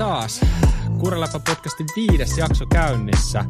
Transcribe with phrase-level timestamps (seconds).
[0.00, 0.40] taas.
[0.98, 3.44] Kuureläpä podcastin viides jakso käynnissä.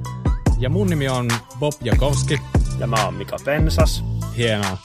[0.58, 2.40] Ja mun nimi on Bob Jakowski.
[2.78, 4.04] Ja mä oon Mika Pensas.
[4.36, 4.78] Hienoa.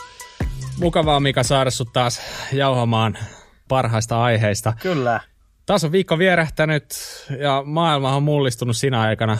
[0.80, 2.22] Mukavaa Mika saada sut taas
[2.54, 3.18] jauhamaan
[3.68, 4.74] parhaista aiheista.
[4.82, 5.20] Kyllä.
[5.66, 6.86] Taas on viikko vierähtänyt
[7.40, 9.38] ja maailma on mullistunut sinä aikana.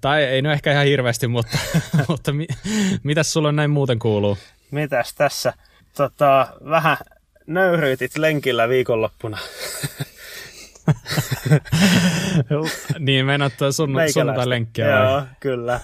[0.00, 1.58] Tai ei nyt ehkä ihan hirveästi, mutta,
[2.08, 2.46] mutta mi,
[3.02, 4.38] mitäs sulle näin muuten kuuluu?
[4.70, 5.52] Mitäs tässä?
[5.96, 6.96] Tota, vähän
[7.46, 9.38] nöyryytit lenkillä viikonloppuna.
[12.98, 15.80] niin, meinaat sun, sunnuntai-lenkkiä Joo, kyllä.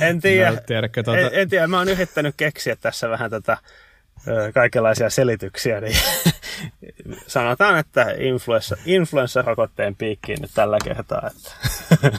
[0.00, 1.20] En tiedä, no, tiedätkö, tuota...
[1.20, 3.56] en, en tiedä, mä oon yrittänyt keksiä tässä vähän tätä
[4.54, 5.96] kaikenlaisia selityksiä, niin
[7.26, 11.30] sanotaan, että influenssa, influenssarokotteen piikkiin nyt tällä kertaa.
[11.30, 11.50] Että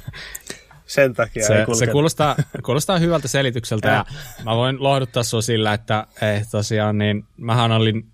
[0.85, 4.05] sen takia se, se kuulostaa, kuulostaa hyvältä selitykseltä ja
[4.43, 8.05] mä voin lohduttaa sinua sillä, että eh, tosiaan niin mähän olin,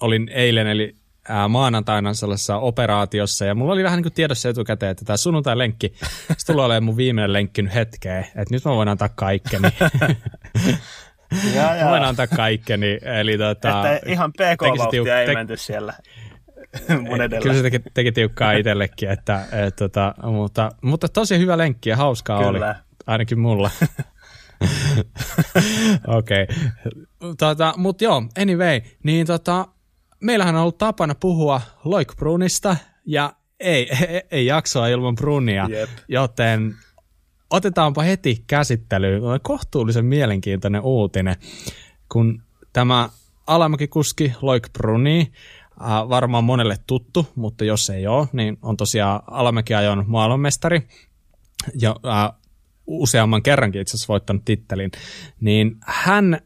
[0.00, 0.96] olin eilen eli
[1.28, 5.94] ää, maanantaina sellaisessa operaatiossa, ja mulla oli vähän niin kuin tiedossa etukäteen, että tämä sunnuntai-lenkki,
[6.38, 9.68] se tulee olemaan mun viimeinen lenkki nyt hetkeen, että nyt mä voin antaa kaikkeni.
[11.54, 11.84] ja, ja.
[11.84, 13.92] Mä voin antaa kaikkeni, eli tota...
[13.92, 15.94] Että ihan pk-vauhtia ei menty siellä
[17.00, 17.42] mun edellä.
[17.42, 21.96] Kyllä se teki, teki tiukkaa itsellekin, että, et, tota, mutta, mutta tosi hyvä lenkki ja
[21.96, 22.66] hauskaa Kyllä.
[22.68, 22.74] oli,
[23.06, 23.70] ainakin mulla.
[26.06, 26.42] Okei.
[26.42, 27.34] Okay.
[27.38, 29.66] Tota, mutta joo, anyway, niin tota,
[30.24, 35.90] meillähän on ollut tapana puhua Loikbrunista ja ei, ei, ei jaksoa ilman Brunia, Jep.
[36.08, 36.74] joten
[37.50, 41.36] otetaanpa heti käsittelyyn kohtuullisen mielenkiintoinen uutinen,
[42.12, 43.08] kun tämä
[43.46, 45.32] alamäkikuski Loik Bruni,
[45.80, 50.88] äh, varmaan monelle tuttu, mutta jos ei ole, niin on tosiaan alamäkiajon maailmanmestari
[51.80, 52.32] ja äh,
[52.86, 54.90] useamman kerrankin itse asiassa voittanut tittelin,
[55.40, 56.40] niin hän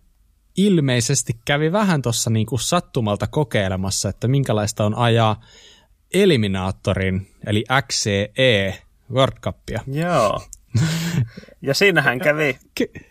[0.59, 5.41] ilmeisesti kävi vähän tuossa niinku sattumalta kokeilemassa, että minkälaista on ajaa
[6.15, 8.79] Eliminaattorin, eli XCE
[9.13, 9.81] World Cupia.
[9.87, 10.43] Joo.
[11.63, 12.59] Ja siinähän kävi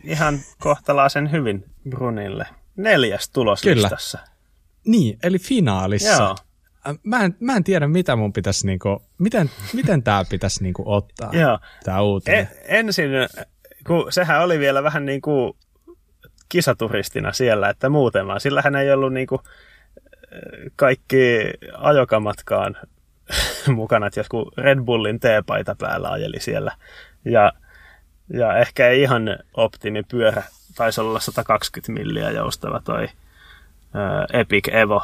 [0.04, 2.46] ihan kohtalaisen hyvin Brunille.
[2.76, 4.18] Neljäs tuloslistassa.
[4.18, 4.38] Kyllä.
[4.86, 6.24] Niin, eli finaalissa.
[6.24, 6.36] Joo.
[7.04, 11.32] Mä en, mä en tiedä, mitä mun pitäisi, niinku, miten, miten tämä pitäisi niinku ottaa,
[11.84, 12.40] tämä uutinen.
[12.40, 13.10] E, ensin,
[13.88, 15.54] kun sehän oli vielä vähän niin kuin
[16.50, 18.42] kisaturistina siellä, että muuten vaan.
[18.42, 19.42] Sillä hän ei ollut niinku
[20.76, 22.78] kaikki ajokamatkaan
[23.76, 26.72] mukana, että joku Red Bullin teepaita päällä ajeli siellä.
[27.26, 27.54] Ja,
[28.34, 30.44] ja ehkä ei ihan optimipyörä,
[30.76, 33.08] taisi olla 120 milliä joustava toi
[33.94, 35.02] ää, Epic Evo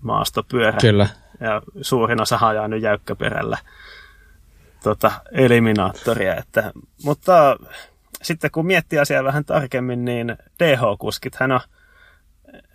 [0.00, 0.78] maastopyörä.
[0.80, 1.08] Kyllä.
[1.40, 3.58] Ja suurin osa ajaa nyt jäykkäperällä
[4.82, 6.36] tota, eliminaattoria.
[6.36, 6.72] Että,
[7.04, 7.56] mutta
[8.22, 11.60] sitten kun miettii asiaa vähän tarkemmin, niin DH-kuskit, hän on,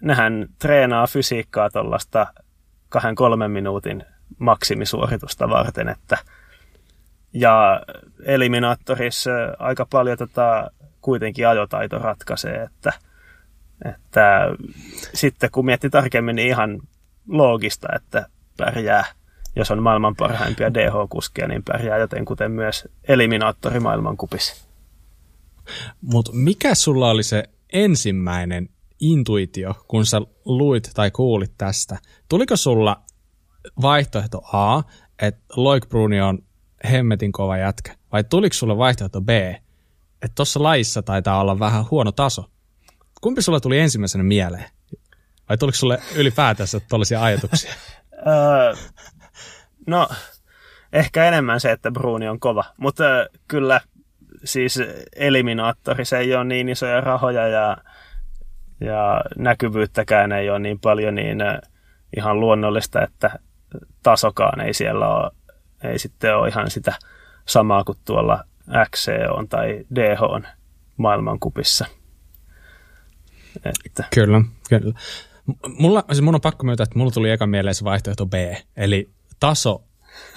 [0.02, 2.28] nehän treenaa fysiikkaa tuollaista
[2.90, 4.04] kahden kolmen minuutin
[4.40, 6.18] maksimisuoritusta varten, että
[7.34, 7.82] ja
[8.26, 10.72] eliminaattorissa aika paljon tota,
[11.02, 12.94] kuitenkin ajotaito ratkaisee, että,
[13.86, 14.40] että
[15.14, 16.80] sitten kun miettii tarkemmin, niin ihan
[17.28, 18.26] loogista, että
[18.58, 19.06] pärjää,
[19.56, 24.73] jos on maailman parhaimpia DH-kuskia, niin pärjää joten kuten myös eliminaattori maailmankupissa.
[26.02, 27.44] Mutta mikä sulla oli se
[27.74, 28.70] ensimmäinen
[29.00, 31.98] intuitio, kun sä luit tai kuulit tästä?
[32.30, 33.02] Tuliko sulla
[33.82, 34.84] vaihtoehto A,
[35.22, 36.40] että Loik Bruni on
[36.92, 39.30] hemmetin kova jätkä, vai tuliko sulle vaihtoehto B,
[40.22, 42.46] että tuossa laissa taitaa olla vähän huono taso?
[43.22, 44.66] Kumpi sulla tuli ensimmäisenä mieleen?
[45.50, 47.74] Vai tuliko sulle ylipäätänsä tuollaisia ajatuksia?
[49.88, 50.10] no,
[50.94, 53.04] ehkä enemmän se, että Bruni on kova, mutta
[53.48, 53.82] kyllä
[54.44, 54.80] siis
[55.16, 57.78] eliminaattori, se ei ole niin isoja rahoja ja,
[58.80, 61.58] ja näkyvyyttäkään ei ole niin paljon, niin äh,
[62.18, 63.40] ihan luonnollista, että
[64.04, 65.32] tasokaan ei siellä ole,
[65.84, 66.94] ei sitten ole ihan sitä
[67.46, 68.44] samaa kuin tuolla
[68.90, 70.48] XC on tai DH on
[70.98, 71.86] maailmankupissa.
[73.86, 74.04] Että.
[74.16, 74.94] Kyllä, kyllä.
[75.78, 78.34] Mulla, siis mun on pakko myöntää, että mulla tuli eka mieleen se vaihtoehto B,
[78.78, 79.10] eli
[79.40, 79.84] taso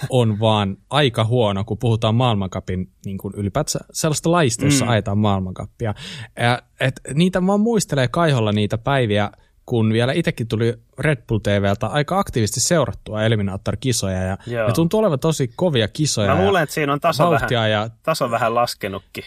[0.09, 4.91] on vaan aika huono, kun puhutaan maailmankapin niin kuin ylipäätään sellaista laista, jossa mm.
[4.91, 5.93] ajetaan maailmankappia.
[6.39, 9.31] Ja, et, niitä vaan muistelee kaiholla niitä päiviä,
[9.65, 14.67] kun vielä itsekin tuli Red Bull TVltä aika aktiivisesti seurattua Eliminator-kisoja, ja Joo.
[14.67, 16.35] ne tuntuu olevan tosi kovia kisoja.
[16.35, 17.89] Mä luulen, että siinä on taso, vähän, ja...
[18.03, 19.23] taso vähän laskenutkin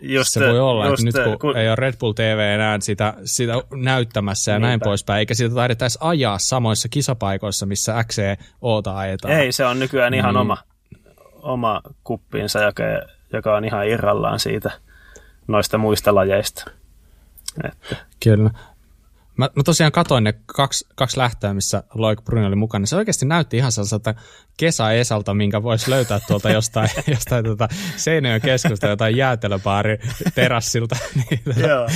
[0.00, 2.78] Just, se voi olla, just, että nyt kun, kun ei ole Red Bull TV enää
[2.80, 4.66] sitä, sitä näyttämässä ja Niinpä.
[4.68, 9.34] näin poispäin, eikä sitä taideta edes ajaa samoissa kisapaikoissa, missä XCOta ajetaan.
[9.34, 10.40] Ei, se on nykyään ihan mm.
[10.40, 10.56] oma,
[11.32, 12.82] oma kuppinsa, joka,
[13.32, 14.70] joka on ihan irrallaan siitä
[15.48, 16.70] noista muista lajeista.
[17.64, 17.96] Että.
[18.24, 18.50] Kyllä.
[19.36, 22.86] Mä, mä tosiaan katoin ne kaksi, kaksi lähtöä, missä Loik Bruni oli mukana.
[22.86, 24.14] Se oikeasti näytti ihan sellaiselta
[24.56, 29.98] kesäesalta, minkä voisi löytää tuolta jostain, jostain tuota Seinäjoen keskusta, jotain jäätelöbaari
[30.34, 30.96] terassilta.
[31.14, 31.86] niin, tuota,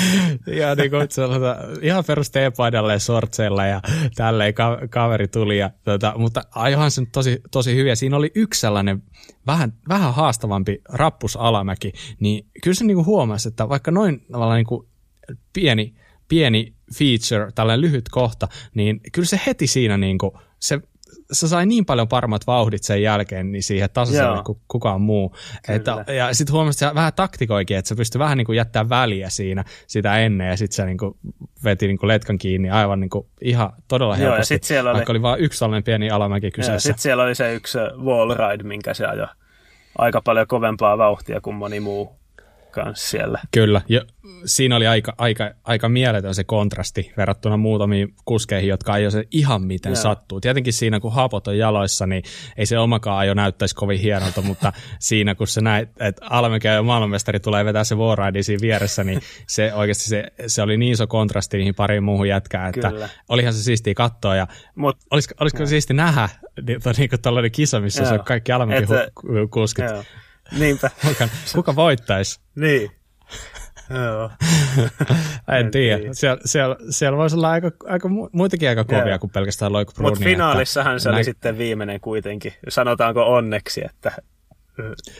[0.46, 1.08] ja niin kuin
[1.82, 3.80] ihan perus teepaidalle ja sortseilla ja
[4.14, 5.58] tälleen ka- kaveri tuli.
[5.58, 7.94] Ja, tuota, mutta ajohan se tosi, tosi hyviä.
[7.94, 9.02] Siinä oli yksi sellainen
[9.46, 14.66] vähän, vähän haastavampi rappusalamäki, niin kyllä se niin kuin huomasi, että vaikka noin tavallaan niin
[14.66, 14.88] kuin
[15.52, 15.94] pieni,
[16.28, 20.80] pieni feature, tällainen lyhyt kohta, niin kyllä se heti siinä niin kuin, se,
[21.32, 25.36] se sai niin paljon paremmat vauhdit sen jälkeen niin siihen tasaiselle kuin kukaan muu.
[25.68, 28.88] Että, ja sitten huomasit, että se vähän taktikoikin, että se pystyi vähän niin kuin jättää
[28.88, 31.14] väliä siinä sitä ennen ja sitten se niin kuin
[31.64, 34.90] veti niin kuin letkan kiinni aivan niin kuin ihan todella Joo, ja helposti, sit siellä
[34.90, 36.86] oli- oli vain yksi sellainen pieni alamäki kyseessä.
[36.86, 39.26] Sitten siellä oli se yksi wall ride, minkä se ajoi
[39.98, 42.19] aika paljon kovempaa vauhtia kuin moni muu
[42.70, 43.38] kanssa siellä.
[43.52, 44.00] Kyllä, ja
[44.44, 49.62] siinä oli aika, aika, aika mieletön se kontrasti verrattuna muutamiin kuskeihin, jotka ajoi se ihan
[49.62, 50.02] miten Joo.
[50.02, 50.40] sattuu.
[50.40, 52.22] Tietenkin siinä, kun hapot on jaloissa, niin
[52.56, 56.82] ei se omakaan ajo näyttäisi kovin hienolta, mutta siinä, kun se näet, että Alamäkeä ja
[56.82, 61.06] maailmanmestari tulee vetää se warride siinä vieressä, niin se oikeasti se, se oli niin iso
[61.06, 63.08] kontrasti niihin pariin muuhun jätkään, että Kyllä.
[63.28, 66.28] olihan se siistiä katsoa ja Mut, olisiko, olisiko siisti nähdä
[66.66, 68.18] niin, niin kuin tällainen kisa, missä se Joo.
[68.18, 69.84] on kaikki Että- hu- kuskit.
[69.84, 70.04] joo.
[70.58, 70.90] Niinpä.
[71.08, 72.40] Kuka, kuka voittaisi?
[72.54, 72.90] niin.
[74.04, 74.30] Joo.
[75.48, 75.98] En, En tiedä.
[75.98, 76.14] tiedä.
[76.14, 79.18] Siellä, siellä, siellä voisi olla aika, aika mu- muitakin aika kovia Joo.
[79.18, 82.52] kuin pelkästään Loiku Mutta Brunia, finaalissahan että se oli näin- sitten viimeinen kuitenkin.
[82.68, 84.12] Sanotaanko onneksi, että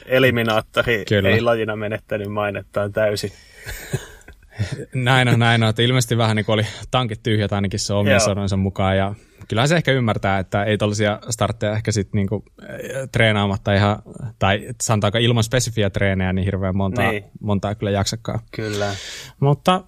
[0.07, 1.29] eliminaattori Kyllä.
[1.29, 3.33] ei lajina menettänyt mainettaan täysin.
[4.95, 5.69] Näin on, näin on.
[5.69, 8.97] Että ilmeisesti vähän niin kuin oli tankit tyhjät ainakin se omien sanoinsa mukaan.
[8.97, 9.15] Ja
[9.49, 14.03] kyllähän se ehkä ymmärtää, että ei tällaisia startteja ehkä sitten niinku, eh, treenaamatta ihan,
[14.39, 17.25] tai sanotaanko ilman spesifiä treenejä, niin hirveän montaa, Niin.
[17.41, 18.39] montaa kyllä jaksakaan.
[18.57, 18.95] Kyllä.
[19.41, 19.85] Mutta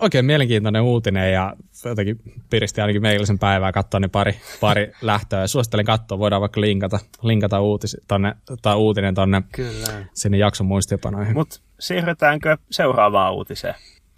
[0.00, 2.20] oikein mielenkiintoinen uutinen ja jotenkin
[2.50, 5.40] piristi ainakin meillisen päivää katsoa ne pari, pari lähtöä.
[5.40, 10.06] Ja suosittelen katsoa, voidaan vaikka linkata, linkata uutis, tonne, tai uutinen tonne Kyllä.
[10.14, 11.34] sinne jakson muistiinpanoihin.
[11.34, 13.74] Mutta siirrytäänkö seuraavaan uutiseen?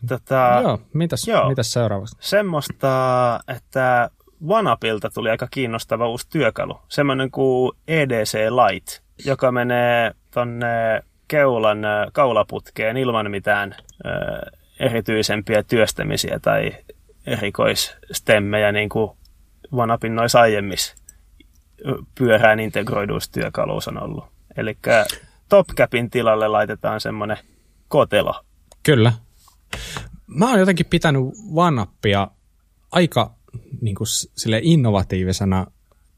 [0.08, 1.48] Tota, Joo, mitäs, Joo.
[1.48, 2.16] mitäs seuraavaksi?
[2.20, 4.10] semmoista, että
[4.48, 6.78] OneUpilta tuli aika kiinnostava uusi työkalu.
[6.88, 8.92] Semmoinen kuin EDC Lite,
[9.24, 11.78] joka menee tonne keulan
[12.12, 13.74] kaulaputkeen ilman mitään
[14.06, 14.10] ö,
[14.80, 16.72] erityisempiä työstämisiä tai
[17.26, 19.10] erikoisstemmejä, niin kuin
[19.72, 20.94] OneUpin noissa aiemmissa
[22.14, 24.24] pyörään integroiduissa työkaluissa on ollut.
[24.56, 24.78] Eli
[25.48, 27.36] TopCapin tilalle laitetaan semmoinen
[27.88, 28.44] kotelo.
[28.82, 29.12] Kyllä.
[30.26, 31.22] Mä oon jotenkin pitänyt
[31.54, 32.28] OneUpia
[32.92, 33.34] aika
[33.80, 35.66] niin kuin, sille innovatiivisena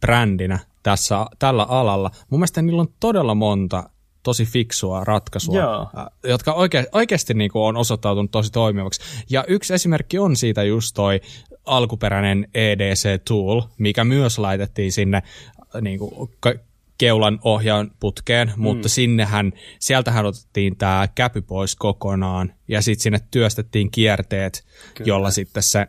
[0.01, 2.11] brändinä tässä, tällä alalla.
[2.31, 3.91] Mun mielestä niillä on todella monta
[4.23, 5.89] tosi fiksua ratkaisua, Joo.
[6.25, 9.01] jotka oike, oikeasti niin kuin on osoittautunut tosi toimivaksi.
[9.31, 11.21] Ja yksi esimerkki on siitä just toi
[11.65, 15.23] alkuperäinen EDC Tool, mikä myös laitettiin sinne
[15.81, 16.31] niin kuin,
[16.99, 23.91] keulan ohjaan putkeen, mutta sinnehän, sieltähän otettiin tämä käpy pois kokonaan ja sitten sinne työstettiin
[23.91, 24.65] kierteet,
[24.95, 25.09] Kyllä.
[25.09, 25.89] jolla sitten se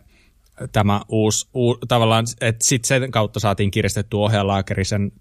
[0.72, 5.12] tämä uusi, uu, tavallaan, että sitten sen kautta saatiin kiristetty ohjalaakeri sen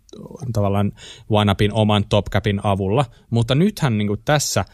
[0.53, 0.93] tavallaan
[1.29, 4.65] OneUpin oman TopCapin avulla, mutta nythän niin kuin tässä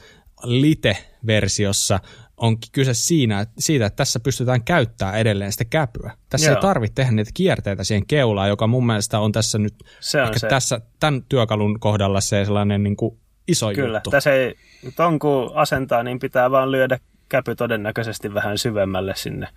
[0.42, 2.00] Lite-versiossa
[2.36, 6.12] on kyse siinä, siitä, että tässä pystytään käyttämään edelleen sitä käpyä.
[6.28, 6.56] Tässä Joo.
[6.56, 10.38] ei tarvitse tehdä niitä kierteitä siihen keulaan, joka mun mielestä on tässä nyt Se on
[10.38, 10.48] se.
[10.48, 14.10] tässä tämän työkalun kohdalla se sellainen niin kuin iso Kyllä, juttu.
[14.10, 14.54] tässä ei,
[14.96, 16.98] ton kun asentaa, niin pitää vaan lyödä
[17.28, 19.48] käpy todennäköisesti vähän syvemmälle sinne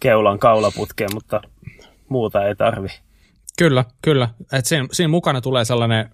[0.00, 1.40] keulan kaulaputkeen, mutta
[2.08, 2.88] muuta ei tarvi.
[3.58, 4.28] Kyllä, kyllä.
[4.52, 6.10] Et siinä, siinä mukana tulee sellainen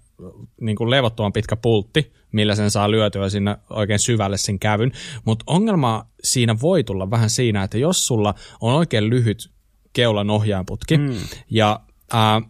[0.61, 4.93] niin kuin levottoman pitkä pultti, millä sen saa lyötyä sinne oikein syvälle sen kävyn.
[5.25, 9.51] Mutta ongelma siinä voi tulla vähän siinä, että jos sulla on oikein lyhyt
[9.93, 11.15] keulan ohjaanputki mm.
[11.51, 11.81] ja
[12.13, 12.43] ää,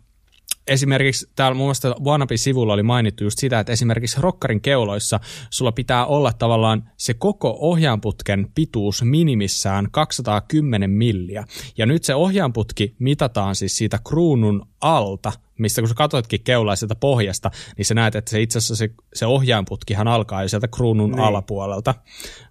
[0.66, 5.20] esimerkiksi täällä mun mielestä OneUpin sivulla oli mainittu just sitä, että esimerkiksi rokkarin keuloissa
[5.50, 11.44] sulla pitää olla tavallaan se koko ohjaanputken pituus minimissään 210 milliä.
[11.78, 16.94] Ja nyt se ohjaanputki mitataan siis siitä kruunun alta, mistä kun sä katsoitkin keulaa sieltä
[16.94, 21.10] pohjasta, niin sä näet, että se itse asiassa se, se ohjaanputkihan alkaa jo sieltä kruunun
[21.10, 21.20] niin.
[21.20, 21.94] alapuolelta.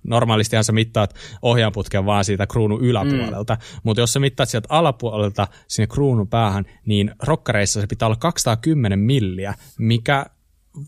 [0.04, 3.80] Normaalistihan sä mittaat ohjaanputken vaan siitä kruunun yläpuolelta, mm.
[3.84, 9.00] mutta jos sä mittaat sieltä alapuolelta sinne kruunun päähän, niin rokkareissa se pitää olla 210
[9.00, 10.26] milliä, mikä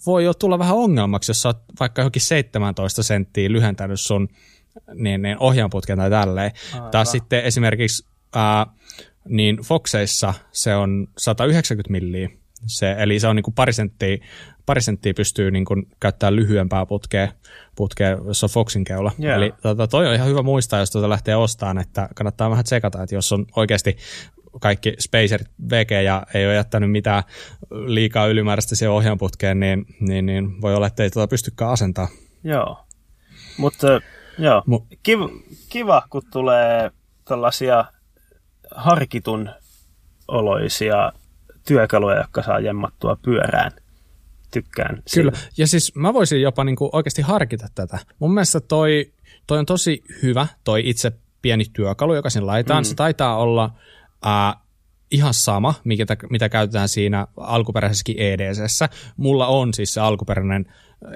[0.05, 4.27] voi jo tulla vähän ongelmaksi, jos sä oot vaikka johonkin 17 senttiä lyhentänyt sun
[4.93, 6.51] niin, niin ohjaanputken tai tälleen.
[6.91, 8.05] Taas sitten esimerkiksi
[8.35, 8.65] ää,
[9.29, 12.29] niin Foxeissa se on 190 milliä,
[12.65, 14.17] se, eli se on niin kuin pari senttiä
[14.67, 17.27] pari senttiä pystyy niin kuin, käyttämään lyhyempää putkea,
[17.75, 19.11] putkea se on Foxin keula.
[19.23, 19.37] Yeah.
[19.37, 23.03] Eli tota, toi on ihan hyvä muistaa, jos tuota lähtee ostamaan, että kannattaa vähän tsekata,
[23.03, 23.97] että jos on oikeasti
[24.61, 27.23] kaikki Spacerit VG ja ei ole jättänyt mitään
[27.71, 32.07] liikaa ylimääräistä siihen ohjaanputkeen, niin, niin, niin voi olla, että ei tuota pystykään asentaa.
[32.43, 32.85] Joo,
[33.57, 33.87] mutta
[34.39, 35.29] joo, Mu- kiva,
[35.69, 36.91] kiva, kun tulee
[37.25, 37.85] tällaisia
[38.75, 39.49] harkitun
[40.27, 41.11] oloisia
[41.67, 43.71] työkaluja, jotka saa jemmattua pyörään.
[44.51, 45.03] Tykkään.
[45.13, 45.53] Kyllä, siitä.
[45.57, 47.99] ja siis mä voisin jopa niinku oikeasti harkita tätä.
[48.19, 49.11] Mun mielestä toi,
[49.47, 52.83] toi on tosi hyvä, toi itse pieni työkalu, joka sen laitetaan.
[52.83, 52.85] Mm.
[52.85, 53.73] Se taitaa olla
[54.25, 54.55] äh,
[55.11, 58.89] ihan sama, mikä, mitä käytetään siinä alkuperäisessäkin EDCssä.
[59.17, 60.65] Mulla on siis se alkuperäinen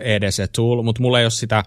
[0.01, 1.63] EDC-tool, mutta mulla ei ole sitä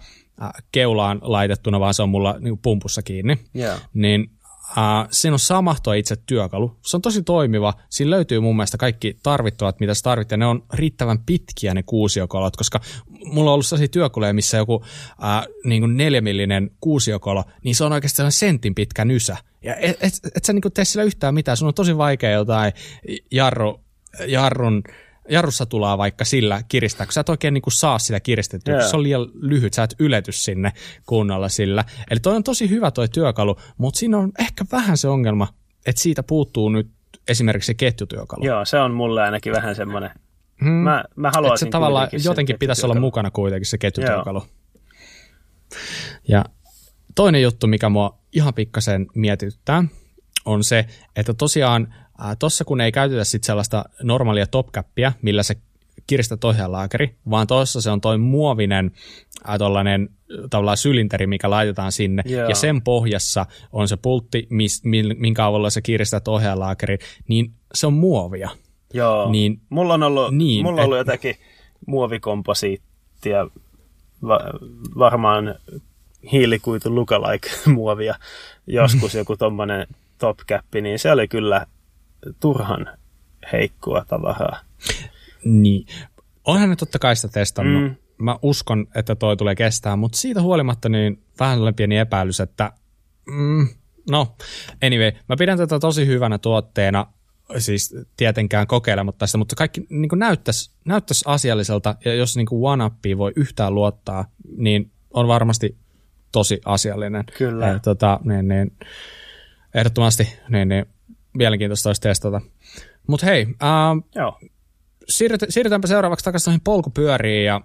[0.71, 3.37] keulaan laitettuna, vaan se on mulla niin pumpussa kiinni.
[3.55, 3.81] Yeah.
[3.93, 4.29] Niin
[4.71, 6.77] Uh, siinä on sama tuo itse työkalu.
[6.81, 7.73] Se on tosi toimiva.
[7.89, 10.37] Siinä löytyy mun mielestä kaikki tarvittavat, mitä sä tarvitsee.
[10.37, 12.79] Ne on riittävän pitkiä ne kuusiokolot, koska
[13.25, 14.83] mulla on ollut sellaisia työkaluja, missä joku uh,
[15.65, 19.37] niin kuin neljämillinen kuusiokolo, niin se on oikeastaan sentin pitkä nysä.
[19.61, 21.57] Ja et, et, et sä niin kuin tee sillä yhtään mitään.
[21.57, 22.73] Sun on tosi vaikea jotain
[23.31, 23.79] jarru,
[24.27, 24.83] jarrun
[25.29, 28.89] jarrussa tulaa vaikka sillä kiristää, kun sä et oikein niin kuin saa sitä kiristettyä, yeah.
[28.89, 30.73] se on liian lyhyt, sä et ylety sinne
[31.05, 31.83] kunnolla sillä.
[32.11, 35.47] Eli toi on tosi hyvä toi työkalu, mutta siinä on ehkä vähän se ongelma,
[35.85, 36.87] että siitä puuttuu nyt
[37.27, 38.45] esimerkiksi se ketjutyökalu.
[38.45, 40.09] Joo, se on mulle ainakin vähän semmoinen.
[40.63, 40.69] Hmm.
[40.69, 44.39] Mä, mä haluaisin se tavallaan jotenkin pitäisi olla mukana kuitenkin se ketjutyökalu.
[44.39, 44.47] Joo.
[46.27, 46.45] Ja
[47.15, 49.83] toinen juttu, mikä mua ihan pikkasen mietityttää,
[50.45, 51.93] on se, että tosiaan
[52.39, 55.55] Tuossa kun ei käytetä sit sellaista normaalia topcappia, millä se
[56.07, 58.91] kiristät ohjaalaakeri, vaan tuossa se on toi muovinen
[59.49, 59.57] äh,
[60.49, 62.49] tavallaan sylinteri, mikä laitetaan sinne, yeah.
[62.49, 64.81] ja sen pohjassa on se pultti, mis,
[65.17, 68.49] minkä avulla sä kiristät ohjaalaakeri, niin se on muovia.
[68.93, 71.35] Joo, niin, mulla on ollut, niin, mulla on ollut et, jotakin
[71.87, 73.47] muovikomposiittia,
[74.27, 74.39] va,
[74.97, 75.55] varmaan
[76.31, 78.15] hiilikuitu lookalike muovia,
[78.67, 81.65] joskus joku tommonen topcappi, niin se oli kyllä
[82.39, 82.87] turhan
[83.51, 84.59] heikkoa tavaraa.
[85.45, 85.85] Niin.
[86.45, 87.83] Onhan ne totta kai sitä testannut.
[87.83, 87.95] Mm.
[88.17, 92.71] Mä uskon, että toi tulee kestää, mutta siitä huolimatta niin vähän sellainen pieni epäilys, että
[93.25, 93.67] mm,
[94.09, 94.35] no,
[94.83, 97.07] anyway, mä pidän tätä tosi hyvänä tuotteena,
[97.57, 103.33] siis tietenkään kokeilematta sitä, mutta kaikki niin näyttäisi, näyttäisi asialliselta, ja jos niin one voi
[103.35, 104.25] yhtään luottaa,
[104.57, 105.77] niin on varmasti
[106.31, 107.23] tosi asiallinen.
[107.37, 107.67] Kyllä.
[107.67, 108.71] Ja, tota, niin, niin,
[109.73, 110.85] ehdottomasti niin, niin,
[111.35, 112.41] mielenkiintoista olisi testata.
[113.07, 113.69] Mutta hei, äh,
[114.15, 114.39] Joo.
[115.09, 117.45] Siirryt, siirrytäänpä seuraavaksi takaisin noihin polkupyöriin.
[117.45, 117.61] Ja,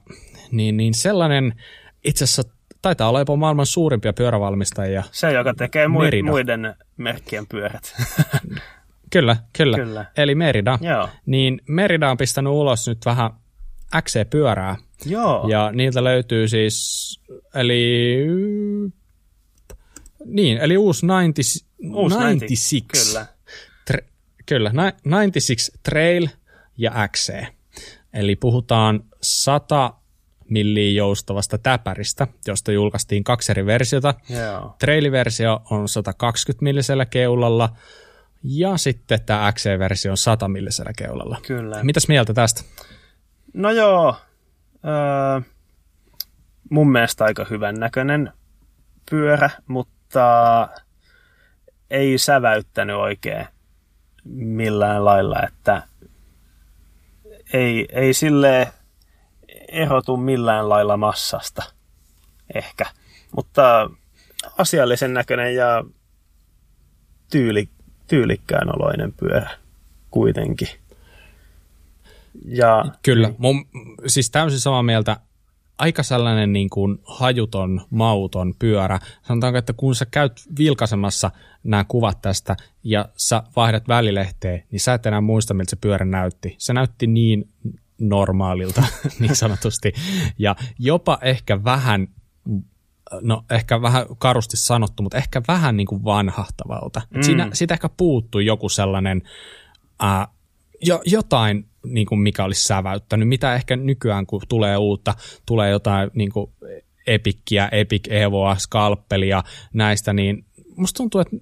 [0.50, 1.54] niin, niin sellainen
[2.04, 2.42] itse asiassa
[2.82, 5.02] taitaa olla jopa maailman suurimpia pyörävalmistajia.
[5.12, 6.30] Se, joka tekee Merida.
[6.30, 7.94] muiden merkkien pyörät.
[9.12, 10.06] kyllä, kyllä, kyllä.
[10.16, 10.78] Eli Merida.
[10.80, 11.08] Joo.
[11.26, 13.30] Niin Merida on pistänyt ulos nyt vähän
[14.02, 14.76] XC-pyörää.
[15.06, 15.48] Joo.
[15.48, 17.20] Ja niiltä löytyy siis,
[17.54, 18.26] eli
[20.24, 21.40] niin, eli uusi 90,
[21.94, 22.76] uusi 96.
[22.76, 23.26] 90, kyllä.
[24.50, 26.28] Kyllä, 96 Trail
[26.76, 27.44] ja XC.
[28.12, 29.94] Eli puhutaan 100
[30.48, 34.14] milliä joustavasta täpäristä, josta julkaistiin kaksi eri versiota.
[34.30, 34.62] Yeah.
[34.78, 37.68] Trail-versio on 120 millisellä keulalla
[38.42, 41.38] ja sitten tämä XC-versio on 100 millisellä keulalla.
[41.46, 41.84] Kyllä.
[41.84, 42.62] Mitäs mieltä tästä?
[43.54, 44.16] No joo,
[44.84, 45.40] öö,
[46.70, 48.32] mun mielestä aika hyvän näköinen
[49.10, 50.68] pyörä, mutta
[51.90, 53.46] ei säväyttänyt oikein
[54.34, 55.82] millään lailla, että
[57.52, 58.72] ei, ei sille
[59.68, 61.62] erotu millään lailla massasta
[62.54, 62.86] ehkä,
[63.36, 63.90] mutta
[64.58, 65.84] asiallisen näköinen ja
[67.30, 67.68] tyyli,
[68.06, 69.50] tyylikkään oloinen pyörä
[70.10, 70.68] kuitenkin.
[72.44, 73.66] Ja, Kyllä, mun,
[74.06, 75.16] siis täysin samaa mieltä
[75.80, 78.98] aika sellainen niin kuin hajuton, mauton pyörä.
[79.22, 81.30] Sanotaanko, että kun sä käyt vilkaisemassa
[81.64, 86.06] nämä kuvat tästä ja sä vaihdat välilehteen, niin sä et enää muista, miltä se pyörä
[86.06, 86.54] näytti.
[86.58, 87.48] Se näytti niin
[87.98, 88.82] normaalilta,
[89.20, 89.92] niin sanotusti.
[90.38, 92.08] Ja jopa ehkä vähän,
[93.20, 97.02] no ehkä vähän karusti sanottu, mutta ehkä vähän niin kuin vanhahtavalta.
[97.14, 97.22] Mm.
[97.22, 99.22] Siinä, siitä ehkä puuttui joku sellainen,
[100.02, 100.28] äh,
[100.86, 105.14] jo, jotain niin kuin mikä olisi säväyttänyt, mitä ehkä nykyään kun tulee uutta,
[105.46, 106.52] tulee jotain niin kuin
[107.06, 110.44] Epikkiä, Epic Evoa, Skalppelia näistä, niin
[110.76, 111.36] musta tuntuu, että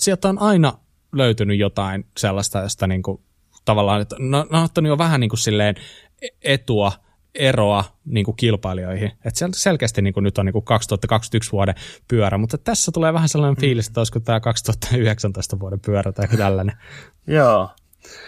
[0.00, 0.72] sieltä on aina
[1.12, 3.20] löytynyt jotain sellaista, josta niin kuin,
[3.64, 5.74] tavallaan, että ne on ottanut jo vähän niin kuin silleen
[6.42, 6.92] etua,
[7.34, 9.12] eroa niin kuin kilpailijoihin.
[9.24, 11.74] Että selkeästi niin kuin nyt on niin kuin 2021 vuoden
[12.08, 16.76] pyörä, mutta tässä tulee vähän sellainen fiilis, että olisiko tämä 2019 vuoden pyörä tai tällainen.
[17.26, 17.70] Joo,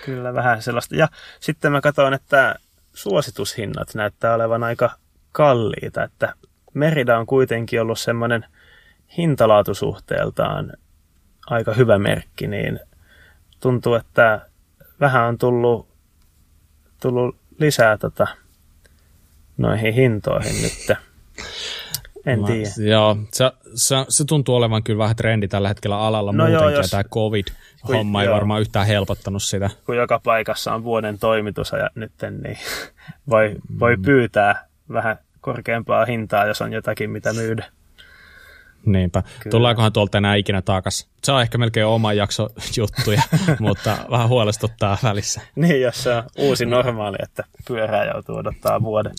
[0.04, 0.96] Kyllä, vähän sellaista.
[0.96, 1.08] Ja
[1.40, 2.54] sitten mä katsoin, että
[2.94, 4.90] suositushinnat näyttää olevan aika
[5.32, 6.34] kalliita, että
[6.74, 8.46] Merida on kuitenkin ollut semmoinen
[9.18, 10.72] hintalaatusuhteeltaan
[11.46, 12.80] aika hyvä merkki, niin
[13.60, 14.46] tuntuu, että
[15.00, 15.88] vähän on tullut,
[17.00, 18.26] tullut lisää tota,
[19.58, 20.98] noihin hintoihin nyt.
[22.26, 22.90] En tiedä.
[22.90, 26.80] Joo, se, se, se, tuntuu olevan kyllä vähän trendi tällä hetkellä alalla no muutenkin, joo,
[26.80, 29.70] jos, tämä COVID-homma kun, ei joo, varmaan yhtään helpottanut sitä.
[29.86, 32.58] Kun joka paikassa on vuoden toimitusajat nyt, niin
[33.30, 34.02] voi, voi mm.
[34.02, 37.64] pyytää vähän korkeampaa hintaa, jos on jotakin, mitä myydä.
[38.86, 39.22] Niinpä.
[39.22, 39.50] Kyllä.
[39.50, 41.08] Tullaakohan tuolta enää ikinä takas?
[41.24, 43.22] Se on ehkä melkein oma jakso juttuja,
[43.60, 45.40] mutta vähän huolestuttaa välissä.
[45.56, 49.12] Niin, jos se on uusi normaali, että pyörää joutuu odottaa vuoden.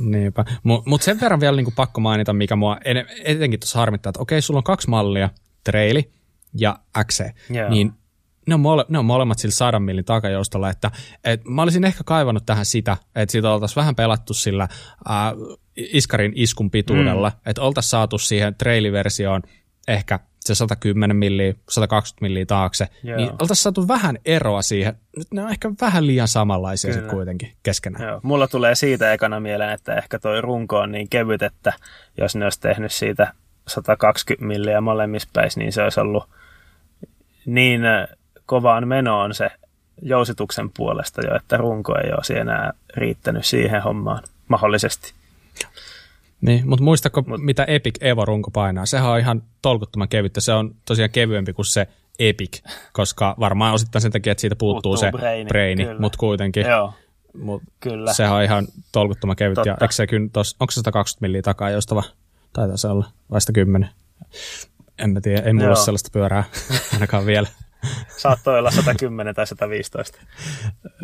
[0.00, 0.44] Niinpä.
[0.62, 2.78] Mutta mut sen verran vielä niinku pakko mainita, mikä mua
[3.24, 5.30] etenkin tuossa harmittaa, että okei, sulla on kaksi mallia,
[5.64, 6.10] traili
[6.58, 7.20] ja XC,
[7.54, 7.70] yeah.
[7.70, 7.92] niin
[8.46, 10.90] ne on, mole, ne on molemmat sillä sadan millin takajoustolla, että
[11.24, 14.68] et mä olisin ehkä kaivannut tähän sitä, että siitä oltaisiin vähän pelattu sillä
[15.10, 15.32] äh,
[15.76, 17.50] iskarin iskun pituudella, mm.
[17.50, 19.42] että oltaisiin saatu siihen trailiversioon
[19.88, 23.16] ehkä se 110 milliä, 120 milliä taakse, Joo.
[23.16, 24.94] niin oltaisiin saatu vähän eroa siihen.
[25.16, 28.08] Nyt ne on ehkä vähän liian samanlaisia sitten kuitenkin keskenään.
[28.08, 28.20] Joo.
[28.22, 31.72] Mulla tulee siitä ekana mieleen, että ehkä toi runko on niin kevyt, että
[32.18, 33.32] jos ne olisi tehnyt siitä
[33.68, 36.28] 120 milliä molemmissa päissä, niin se olisi ollut
[37.48, 37.80] niin
[38.46, 39.50] kovaan menoon se
[40.02, 45.12] jousituksen puolesta jo, että runko ei olisi enää riittänyt siihen hommaan mahdollisesti.
[46.40, 48.86] Niin, mutta muistako, Mut, mitä Epic Evo-runko painaa?
[48.86, 50.40] Sehän on ihan tolkuttoman kevyttä.
[50.40, 51.86] Se on tosiaan kevyempi kuin se
[52.18, 52.62] Epic,
[52.92, 56.66] koska varmaan osittain sen takia, että siitä puuttuu, puuttuu se braini, braini mutta kuitenkin.
[56.66, 56.94] Joo,
[57.38, 58.12] mut kyllä.
[58.12, 59.54] Sehän on ihan tolkuttoman kevyt.
[59.54, 59.68] Totta.
[59.68, 62.02] Ja eikö se kyllä tos, onko se 120 milliä takaa joustava?
[62.52, 63.88] Taitaa se olla, vai 110?
[64.98, 66.44] En mä tiedä, ei mulla ole sellaista pyörää
[66.94, 67.48] ainakaan vielä.
[68.16, 70.18] Saattoi olla 110 tai 115.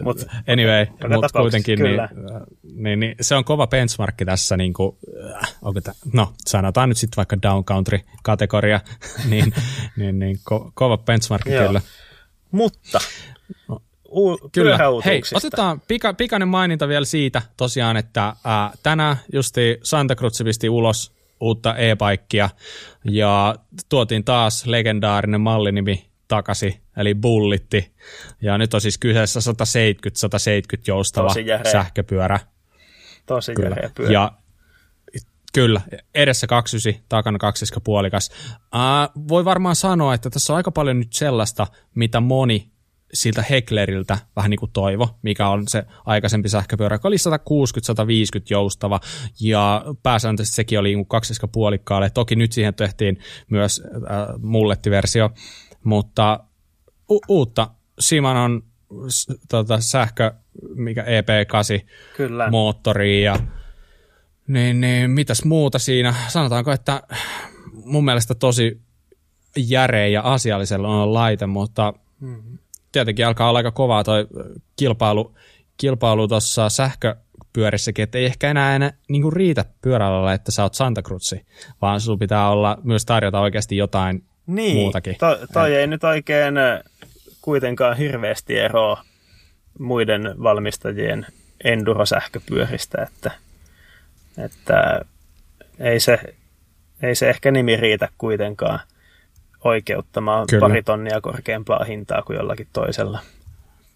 [0.03, 2.11] Mut, anyway, mutta kuitenkin niin, äh,
[2.63, 4.97] niin, niin, se on kova benchmarkki tässä, niin kuin,
[5.35, 8.81] äh, onko tämä, no sanotaan nyt sitten vaikka down country-kategoria,
[9.31, 9.55] niin,
[9.97, 11.67] niin, niin ko, kova benchmarkki Joo.
[11.67, 11.81] kyllä.
[12.51, 12.99] Mutta
[13.69, 14.79] no, u- Kyllä.
[15.05, 20.69] Hei, otetaan pika, pikainen maininta vielä siitä tosiaan, että ää, tänään justi Santa Cruz pisti
[20.69, 22.51] ulos uutta e-paikkia
[23.05, 23.55] ja
[23.89, 27.95] tuotiin taas legendaarinen mallinimi takaisin, eli bullitti.
[28.43, 31.35] Ja nyt on siis kyseessä 170-170 joustava
[31.73, 32.41] sähköpyörä.
[33.27, 33.77] Tosi kyllä.
[33.95, 34.13] pyörä.
[34.13, 34.33] Ja
[35.55, 35.81] Kyllä,
[36.15, 38.31] edessä 29, takana 2 puolikas.
[38.55, 42.71] Uh, voi varmaan sanoa, että tässä on aika paljon nyt sellaista, mitä moni
[43.15, 47.19] siltä Heckleriltä vähän niin kuin toivo, mikä on se aikaisempi sähköpyörä, joka oli 160-150
[48.51, 49.01] joustava,
[49.41, 52.11] ja pääsääntöisesti sekin oli niin kaksiska puolikkaalle.
[52.11, 53.19] Toki nyt siihen tehtiin
[53.51, 55.31] myös äh, mullettiversio,
[55.85, 56.41] mutta
[57.11, 58.63] u- uutta Simanon
[59.49, 60.33] tota, sähkö,
[60.75, 62.51] mikä EP8 Kyllä.
[62.51, 63.39] moottori ja
[64.49, 66.15] niin, niin, mitäs muuta siinä?
[66.29, 67.03] Sanotaanko, että
[67.73, 68.81] mun mielestä tosi
[69.57, 72.59] järeä ja asiallisella on laite, mutta mm-hmm.
[72.95, 74.27] Tietenkin alkaa olla aika kovaa toi
[74.77, 75.35] kilpailu,
[75.77, 81.03] kilpailu tuossa sähköpyörissäkin, että ei ehkä enää, enää niin riitä pyörällä, että sä oot Santa
[81.03, 81.47] Cruzzi,
[81.83, 85.17] vaan sulla pitää olla myös tarjota oikeasti jotain niin, muutakin.
[85.19, 86.81] To, toi ei nyt oikein äh,
[87.43, 89.05] kuitenkaan hirveästi eroa
[89.79, 91.27] muiden valmistajien
[91.65, 93.31] endurosähköpyöristä, että,
[94.45, 95.01] että
[95.79, 96.19] ei, se,
[97.03, 98.81] ei se ehkä nimi riitä kuitenkaan
[99.65, 100.69] oikeuttamaan Kyllä.
[100.69, 103.19] pari tonnia korkeampaa hintaa kuin jollakin toisella.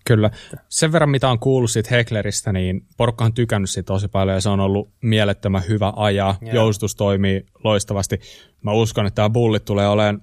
[0.05, 0.31] Kyllä.
[0.69, 4.41] Sen verran, mitä on kuullut siitä Heckleristä, niin porukka on tykännyt siitä tosi paljon ja
[4.41, 6.37] se on ollut mielettömän hyvä ajaa.
[6.41, 6.55] Joo.
[6.55, 8.21] Joustus toimii loistavasti.
[8.63, 10.23] Mä uskon, että tämä bullit tulee olemaan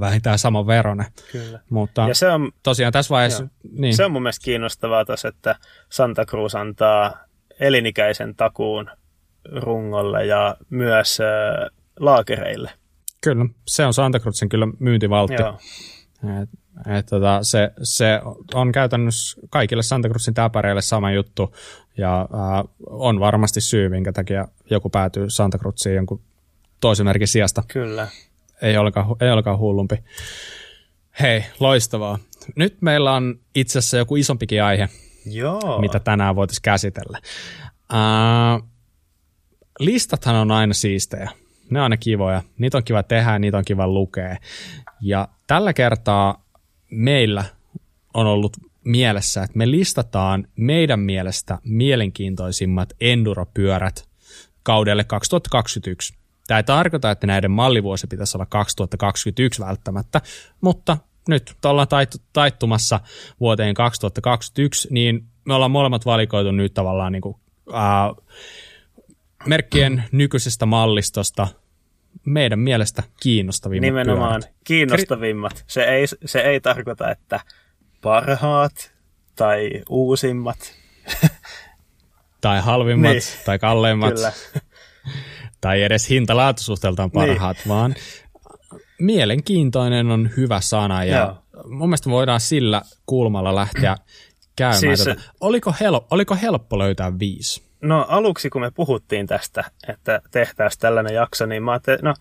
[0.00, 1.04] vähintään saman verran.
[1.32, 1.60] Kyllä.
[1.70, 3.46] Mutta ja se on, tosiaan tässä vaiheessa...
[3.78, 3.96] Niin.
[3.96, 5.56] Se on mun mielestä kiinnostavaa tos, että
[5.88, 7.14] Santa Cruz antaa
[7.60, 8.90] elinikäisen takuun
[9.52, 12.70] rungolle ja myös äh, laakereille.
[13.20, 15.42] Kyllä, se on Santa Cruzin kyllä myyntivaltti.
[15.42, 15.58] Joo.
[16.42, 16.50] Et,
[16.98, 18.20] et, tota, se, se
[18.54, 21.54] on käytännössä kaikille Santa Cruzin täpäreille sama juttu,
[21.96, 26.20] ja äh, on varmasti syy, minkä takia joku päätyy Santa Cruziin jonkun
[26.80, 27.62] toisen merkin sijasta.
[27.68, 28.08] Kyllä
[28.62, 29.96] ei olekaan, ei olekaan hullumpi.
[31.20, 32.18] Hei, loistavaa.
[32.56, 34.88] Nyt meillä on itse asiassa joku isompikin aihe,
[35.26, 35.80] Joo.
[35.80, 37.18] mitä tänään voitaisiin käsitellä.
[37.92, 38.68] Uh,
[39.78, 41.30] listathan on aina siistejä.
[41.70, 42.42] Ne on aina kivoja.
[42.58, 44.36] Niitä on kiva tehdä niitä on kiva lukea.
[45.00, 46.44] Ja tällä kertaa
[46.90, 47.44] meillä
[48.14, 54.08] on ollut mielessä, että me listataan meidän mielestä mielenkiintoisimmat enduropyörät
[54.62, 56.14] kaudelle 2021.
[56.46, 60.20] Tämä ei tarkoita, että näiden mallivuosi pitäisi olla 2021 välttämättä,
[60.60, 60.96] mutta
[61.28, 63.00] nyt ollaan taittu, taittumassa
[63.40, 67.36] vuoteen 2021, niin me ollaan molemmat valikoitu nyt tavallaan niin kuin,
[67.72, 68.14] ää,
[69.46, 71.48] merkkien nykyisestä mallistosta
[72.24, 74.56] meidän mielestä kiinnostavimmat Nimenomaan pyörät.
[74.64, 75.64] kiinnostavimmat.
[75.66, 77.40] Se ei, se ei tarkoita, että
[78.02, 78.92] parhaat
[79.36, 80.58] tai uusimmat.
[82.40, 83.22] tai halvimmat niin.
[83.44, 84.14] tai kalleimmat.
[84.14, 84.32] Kyllä.
[85.60, 87.20] tai edes hintalaatusuhteeltaan niin.
[87.28, 87.68] parhaat, niin.
[87.68, 87.94] vaan
[89.00, 91.62] mielenkiintoinen on hyvä sana ja Joo.
[91.68, 93.96] mun mielestä voidaan sillä kulmalla lähteä
[94.56, 94.80] käymään.
[94.80, 95.20] Siis, tätä.
[95.40, 97.62] Oliko, hel- oliko helppo löytää viisi?
[97.86, 102.14] No aluksi kun me puhuttiin tästä, että tehtäisiin tällainen jakso, niin mä ajattelin, no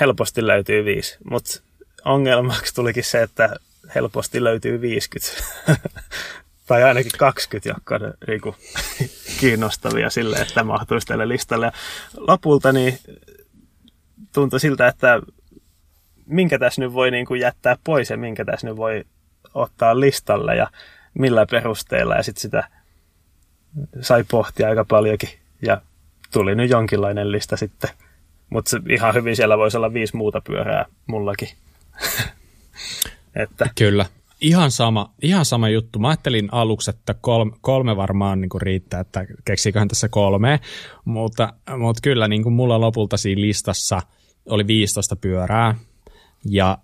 [0.00, 1.60] helposti löytyy viisi, mutta
[2.04, 3.56] ongelmaksi tulikin se, että
[3.94, 5.42] helposti löytyy 50.
[6.66, 8.40] tai ainakin 20, jotka on niin
[9.40, 11.66] kiinnostavia sille, että mahtuisi tälle listalle.
[11.66, 11.72] Ja
[12.16, 12.98] lopulta niin
[14.32, 15.20] tuntui siltä, että
[16.26, 19.04] minkä tässä nyt voi niin kuin jättää pois ja minkä tässä nyt voi
[19.54, 20.70] ottaa listalle ja
[21.14, 22.14] millä perusteella.
[22.14, 22.68] Ja sitten sitä
[24.00, 25.28] sai pohtia aika paljonkin
[25.62, 25.82] ja
[26.32, 27.90] tuli nyt jonkinlainen lista sitten.
[28.50, 31.48] Mutta ihan hyvin siellä voisi olla viisi muuta pyörää mullakin.
[33.42, 33.70] että.
[33.78, 34.06] Kyllä.
[34.40, 35.98] Ihan sama, ihan sama juttu.
[35.98, 40.60] Mä ajattelin aluksi, että kolme, kolme varmaan niin kuin riittää, että keksiköhän tässä kolme,
[41.04, 44.02] mutta, mutta kyllä niin kuin mulla lopulta siinä listassa
[44.46, 45.74] oli 15 pyörää
[46.44, 46.78] ja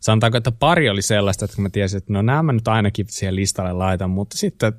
[0.00, 3.36] sanotaanko, että pari oli sellaista, että mä tiesin, että no nämä mä nyt ainakin siihen
[3.36, 4.72] listalle laitan, mutta sitten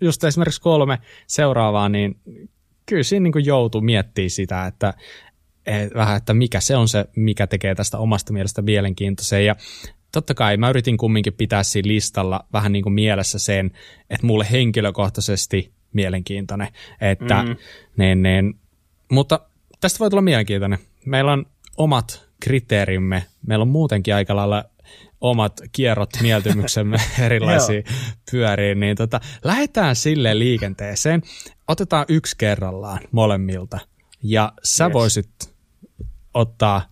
[0.00, 2.16] just esimerkiksi kolme seuraavaa, niin
[2.86, 4.94] kyllä siinä niin joutuu miettimään sitä, että
[5.66, 9.44] et, vähän, että mikä se on se, mikä tekee tästä omasta mielestä mielenkiintoisen.
[9.44, 9.56] Ja
[10.12, 13.70] totta kai mä yritin kumminkin pitää siinä listalla vähän niin kuin mielessä sen,
[14.10, 16.68] että mulle henkilökohtaisesti mielenkiintoinen.
[17.00, 17.56] Että, mm.
[17.96, 18.54] niin, niin,
[19.10, 19.40] mutta
[19.80, 20.78] tästä voi tulla mielenkiintoinen.
[21.06, 21.46] Meillä on
[21.76, 23.24] omat kriteerimme.
[23.46, 24.64] Meillä on muutenkin aika lailla
[25.20, 27.84] omat kierrot mieltymyksemme erilaisiin
[28.30, 31.22] pyöriin, niin tota, lähdetään sille liikenteeseen.
[31.68, 33.78] Otetaan yksi kerrallaan molemmilta.
[34.22, 34.92] Ja sä yes.
[34.92, 35.30] voisit
[36.34, 36.82] ottaa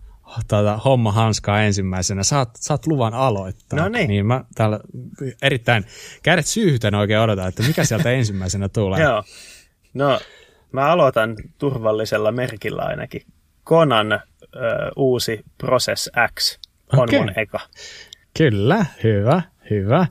[0.47, 2.23] tuota, homma hanskaa ensimmäisenä.
[2.23, 3.79] Saat, saat luvan aloittaa.
[3.79, 4.07] No niin.
[4.07, 4.79] niin mä täällä
[5.41, 5.85] erittäin
[6.23, 9.01] kädet syyhten oikein odotan, että mikä sieltä ensimmäisenä tulee.
[9.01, 9.23] Joo.
[9.93, 10.19] No,
[10.71, 13.21] mä aloitan turvallisella merkillä ainakin.
[13.69, 14.19] Konan ö,
[14.95, 16.59] uusi Process X
[16.93, 17.19] on okay.
[17.19, 17.59] mun eka.
[18.37, 20.07] Kyllä, hyvä, hyvä.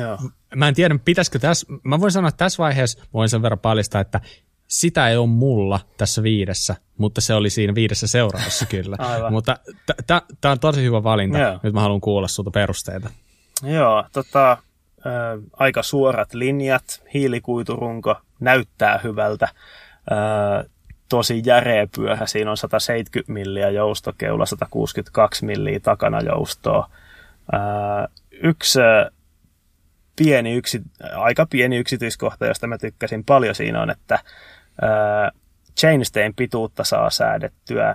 [0.00, 0.18] Joo.
[0.54, 4.00] Mä en tiedä, pitäisikö tässä, mä voin sanoa että tässä vaiheessa, voin sen verran paljastaa,
[4.00, 4.20] että
[4.68, 8.96] sitä ei ole mulla tässä viidessä, mutta se oli siinä viidessä seuraavassa kyllä.
[8.98, 9.32] Aivan.
[9.32, 9.58] Mutta
[10.40, 11.38] tämä on tosi hyvä valinta.
[11.38, 11.60] Joo.
[11.62, 13.10] Nyt mä haluan kuulla sulta perusteita.
[13.62, 14.58] Joo, tota, ä,
[15.52, 19.48] aika suorat linjat, hiilikuiturunko näyttää hyvältä.
[20.10, 20.75] Ä,
[21.08, 22.26] tosi järeä pyöhä.
[22.26, 26.90] Siinä on 170 milliä joustokeula, 162 milliä takana joustoa.
[28.30, 28.78] Yksi
[30.16, 30.82] pieni yksi,
[31.14, 34.18] aika pieni yksityiskohta, josta mä tykkäsin paljon siinä on, että
[35.80, 37.94] chainstein pituutta saa säädettyä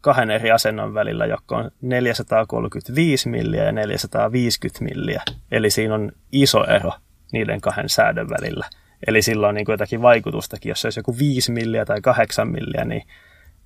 [0.00, 5.22] kahden eri asennon välillä, joka on 435 milliä ja 450 milliä.
[5.50, 6.92] Eli siinä on iso ero
[7.32, 8.66] niiden kahden säädön välillä.
[9.06, 10.70] Eli sillä on niin kuin jotakin vaikutustakin.
[10.70, 13.02] Jos se olisi joku 5 milliä tai 8 milliä, niin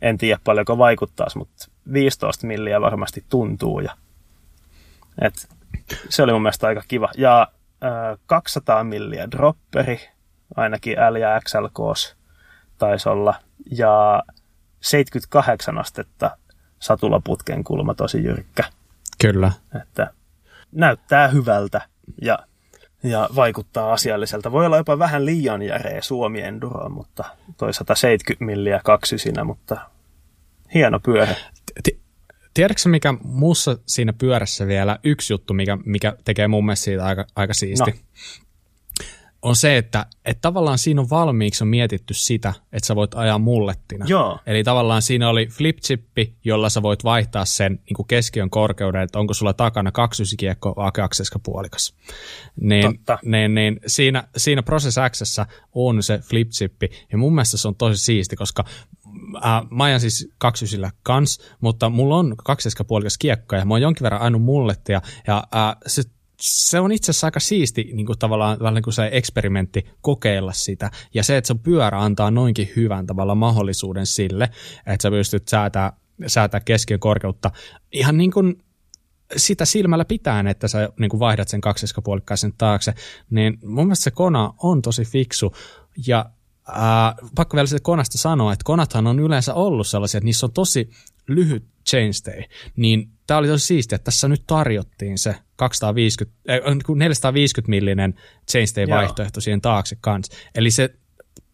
[0.03, 3.81] en tiedä paljonko vaikuttaisi, mutta 15 milliä varmasti tuntuu.
[3.81, 3.97] Ja,
[5.20, 5.49] et,
[6.09, 7.09] se oli mun mielestä aika kiva.
[7.16, 7.49] Ja
[7.85, 10.01] äh, 200 milliä dropperi,
[10.57, 11.79] ainakin L ja XLK
[12.79, 13.35] taisi olla.
[13.70, 14.23] Ja
[14.81, 16.37] 78 astetta
[16.79, 18.64] satulaputken kulma tosi jyrkkä.
[19.20, 19.53] Kyllä.
[19.83, 20.11] Että
[20.73, 21.81] näyttää hyvältä
[22.23, 22.38] ja
[23.05, 24.53] ja vaikuttaa asialliselta.
[24.53, 27.25] Voi olla jopa vähän liian järeä Suomi Enduro, mutta
[27.57, 29.77] toi 170 milliä kaksysinä, mutta
[30.75, 31.35] hieno pyörä.
[32.55, 37.27] Tiedätkö mikä muussa siinä pyörässä vielä yksi juttu, mikä, mikä tekee mun mielestä siitä aika,
[37.37, 37.90] aika siisti?
[37.90, 37.97] No
[39.45, 43.39] on se, että, että tavallaan siinä on valmiiksi on mietitty sitä, että sä voit ajaa
[43.39, 44.05] mullettina.
[44.09, 44.39] Joo.
[44.47, 49.19] Eli tavallaan siinä oli flip-chippi, jolla sä voit vaihtaa sen niin kuin keskiön korkeuden, että
[49.19, 51.95] onko sulla takana kaksysikiekko vai kakseska puolikas.
[52.61, 53.19] Niin, Totta.
[53.25, 58.05] niin, niin siinä, siinä Process Xssä on se flip-chippi, ja mun mielestä se on tosi
[58.05, 58.65] siisti, koska
[59.37, 63.83] äh, mä ajan siis kaksysillä kans, mutta mulla on kakseska puolikas kiekko, ja mä oon
[63.83, 66.03] jonkin verran ainut mullettia, ja äh, se
[66.40, 70.53] se on itse asiassa aika siisti niin kuin tavallaan vähän niin kuin se eksperimentti kokeilla
[70.53, 70.90] sitä.
[71.14, 74.51] Ja se, että se pyörä antaa noinkin hyvän tavalla mahdollisuuden sille,
[74.87, 75.92] että sä pystyt säätää,
[76.27, 77.51] säätää keskiön korkeutta
[77.92, 78.64] ihan niin kuin
[79.37, 82.94] sitä silmällä pitää, että sä niin kuin vaihdat sen kaksiskapuolikkaisen taakse,
[83.31, 85.55] niin mun mielestä se kona on tosi fiksu.
[86.07, 86.31] Ja
[86.68, 90.53] ää, pakko vielä sitä konasta sanoa, että konathan on yleensä ollut sellaisia, että niissä on
[90.53, 90.90] tosi
[91.29, 92.42] lyhyt chainstay,
[92.77, 96.61] niin tämä oli tosi siistiä, että tässä nyt tarjottiin se 250, äh,
[96.97, 98.15] 450 millinen
[98.51, 100.37] chainstay-vaihtoehto siihen taakse kanssa.
[100.55, 100.91] Eli se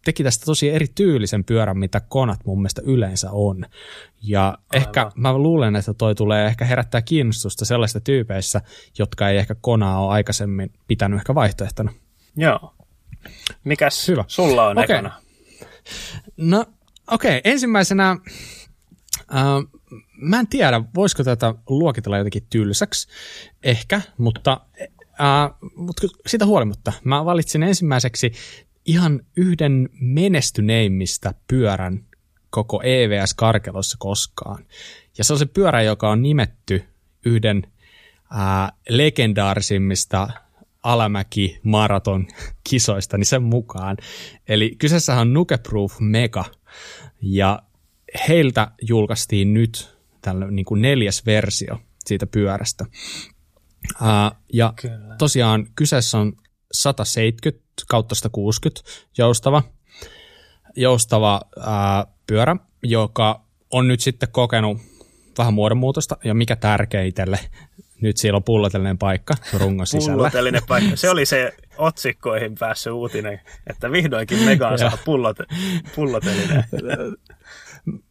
[0.05, 3.65] teki tästä tosi erityylisen pyörän, mitä konat mun mielestä yleensä on.
[4.21, 4.59] Ja Aivan.
[4.73, 8.61] ehkä mä luulen, että toi tulee ehkä herättää kiinnostusta sellaista tyypeissä,
[8.97, 11.93] jotka ei ehkä konaa ole aikaisemmin pitänyt ehkä vaihtoehtona.
[12.35, 12.73] Joo.
[13.63, 14.23] Mikäs Hyvä.
[14.27, 14.95] sulla on okay.
[14.95, 15.21] ekana?
[16.37, 16.65] No
[17.11, 17.51] okei, okay.
[17.51, 19.45] ensimmäisenä äh,
[20.21, 23.07] mä en tiedä, voisiko tätä luokitella jotenkin tylsäksi,
[23.63, 24.61] ehkä, mutta,
[25.03, 28.31] äh, mutta sitä huolimatta mä valitsin ensimmäiseksi
[28.85, 32.05] ihan yhden menestyneimmistä pyörän
[32.49, 34.65] koko EVS-karkelossa koskaan.
[35.17, 36.83] Ja se on se pyörä, joka on nimetty
[37.25, 37.63] yhden
[38.31, 40.27] ää, legendaarisimmista
[40.83, 42.27] alamäki maraton
[42.69, 43.97] kisoista, niin sen mukaan.
[44.47, 46.45] Eli kyseessä on Nukeproof Mega,
[47.21, 47.61] ja
[48.27, 52.85] heiltä julkaistiin nyt tällä niin kuin neljäs versio siitä pyörästä.
[54.01, 55.15] Uh, ja Kyllä.
[55.17, 56.33] tosiaan kyseessä on
[56.71, 58.81] 170 kautta 160
[59.17, 59.63] joustava,
[60.75, 64.77] joustava ää, pyörä, joka on nyt sitten kokenut
[65.37, 67.39] vähän muodonmuutosta, ja mikä tärkeä itselle,
[68.01, 70.15] nyt siellä on pullotellinen paikka rungon sisällä.
[70.15, 70.95] Pullotellinen paikka.
[70.95, 75.37] Se oli se otsikkoihin päässyt uutinen, että vihdoinkin Megaan saa pullot,
[75.95, 76.63] pullotellinen.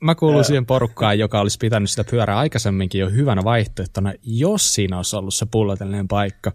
[0.00, 4.96] Mä kuulun siihen porukkaan, joka olisi pitänyt sitä pyörää aikaisemminkin jo hyvänä vaihtoehtona, jos siinä
[4.96, 6.52] olisi ollut se pullotellinen paikka.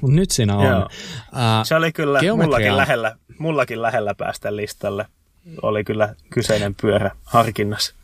[0.00, 0.66] Mutta nyt siinä on.
[0.66, 0.88] Joo.
[1.64, 5.06] Se oli kyllä mullakin lähellä, mullakin lähellä päästä listalle.
[5.62, 7.94] Oli kyllä kyseinen pyörä harkinnassa.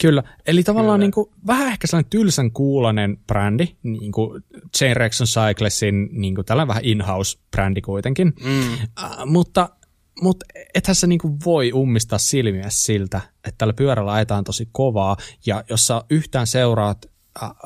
[0.00, 4.44] Kyllä, eli tavallaan niin kuin, vähän ehkä sellainen tylsän kuulonen brändi, niin kuin
[4.76, 8.72] Chain Reaction Cyclesin niin kuin tällainen vähän in-house-brändi kuitenkin, mm.
[8.72, 9.68] uh, mutta,
[10.22, 15.16] mutta ethän se niin kuin voi ummistaa silmiä siltä, että tällä pyörällä ajetaan tosi kovaa,
[15.46, 17.06] ja jos sä yhtään seuraat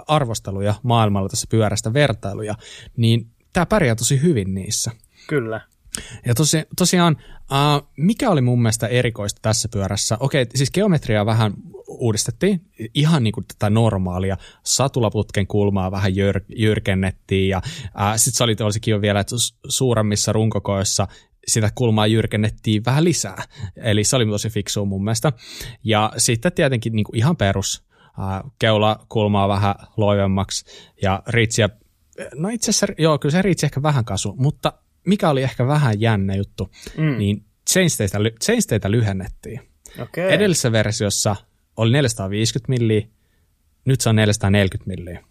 [0.07, 2.55] arvosteluja maailmalla tässä pyörästä, vertailuja,
[2.97, 4.91] niin tämä pärjää tosi hyvin niissä.
[5.27, 5.61] Kyllä.
[6.27, 10.17] Ja tosi, tosiaan, uh, mikä oli mun mielestä erikoista tässä pyörässä?
[10.21, 11.53] Okei, siis geometria vähän
[11.89, 12.61] uudistettiin,
[12.95, 14.37] ihan niin kuin tätä normaalia.
[14.65, 19.37] Satulaputken kulmaa vähän jyr, jyrkennettiin ja uh, sitten se oli tosi kiva vielä, että
[19.69, 21.09] suuremmissa runkokoissa
[21.47, 23.43] sitä kulmaa jyrkennettiin vähän lisää.
[23.77, 25.33] Eli se oli tosi fiksua mun mielestä.
[25.85, 27.85] Ja sitten tietenkin niin kuin ihan perus
[28.59, 30.65] keula kulmaa vähän loivemmaksi
[31.03, 31.69] ja riitsiä,
[32.35, 34.73] no itse asiassa, joo, kyllä se riitsi ehkä vähän kasu, mutta
[35.07, 37.19] mikä oli ehkä vähän jännä juttu, mm.
[37.19, 39.61] niin chainsteitä, chainsteitä lyhennettiin.
[40.03, 40.25] Okay.
[40.31, 41.37] Edellisessä versiossa
[41.77, 43.07] oli 450 milliä,
[43.85, 45.25] nyt se on 440 milliä.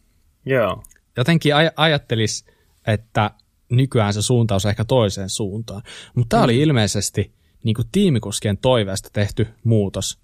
[0.45, 0.84] Joo.
[1.17, 2.45] Jotenkin aj- ajattelis,
[2.88, 3.31] että
[3.69, 5.81] nykyään se suuntaus on ehkä toiseen suuntaan.
[6.15, 6.43] Mutta tämä mm.
[6.43, 10.19] oli ilmeisesti niin kuin tiimikuskien toiveesta tehty muutos.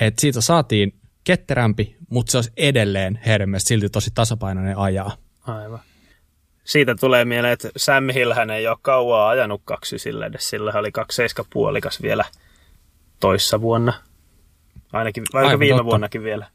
[0.00, 5.16] että siitä saatiin ketterämpi, mutta se olisi edelleen heidän silti tosi tasapainoinen ajaa.
[5.40, 5.80] Aivan.
[6.70, 10.50] Siitä tulee mieleen, että Sam Hillhän ei ole kauaa ajanut kaksi sille edes.
[10.50, 12.24] Sillä oli kaksi puolikas vielä
[13.20, 13.92] toissa vuonna.
[14.92, 15.84] Ainakin, vaikka viime totta.
[15.84, 16.46] vuonnakin vielä.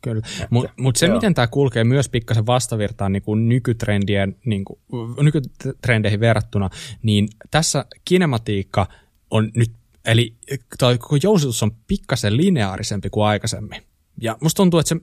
[0.00, 1.14] Kyllä, mutta mut se, joo.
[1.14, 4.80] miten tämä kulkee myös pikkasen vastavirtaan niin kuin nykytrendien, niin kuin,
[5.20, 6.70] nykytrendeihin verrattuna,
[7.02, 8.86] niin tässä kinematiikka
[9.30, 9.70] on nyt
[10.04, 10.34] Eli
[10.78, 13.82] koko jousitus on pikkasen lineaarisempi kuin aikaisemmin.
[14.20, 14.96] Ja musta tuntuu, että se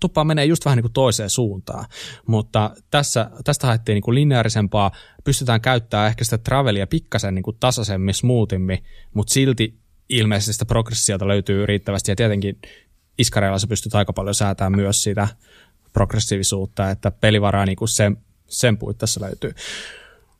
[0.00, 1.84] tuppa menee just vähän niin kuin toiseen suuntaan,
[2.26, 4.90] mutta tässä, tästä haettiin niin kuin lineaarisempaa,
[5.24, 11.28] pystytään käyttämään ehkä sitä travelia pikkasen niin kuin tasaisemmin, smoothimmin, mutta silti ilmeisesti sitä progressiota
[11.28, 12.10] löytyy riittävästi.
[12.10, 12.58] Ja tietenkin
[13.18, 15.28] iskareilla se pystyt aika paljon säätämään myös sitä
[15.92, 18.16] progressiivisuutta, että pelivaraa niin kuin sen,
[18.46, 19.54] sen puitteissa löytyy.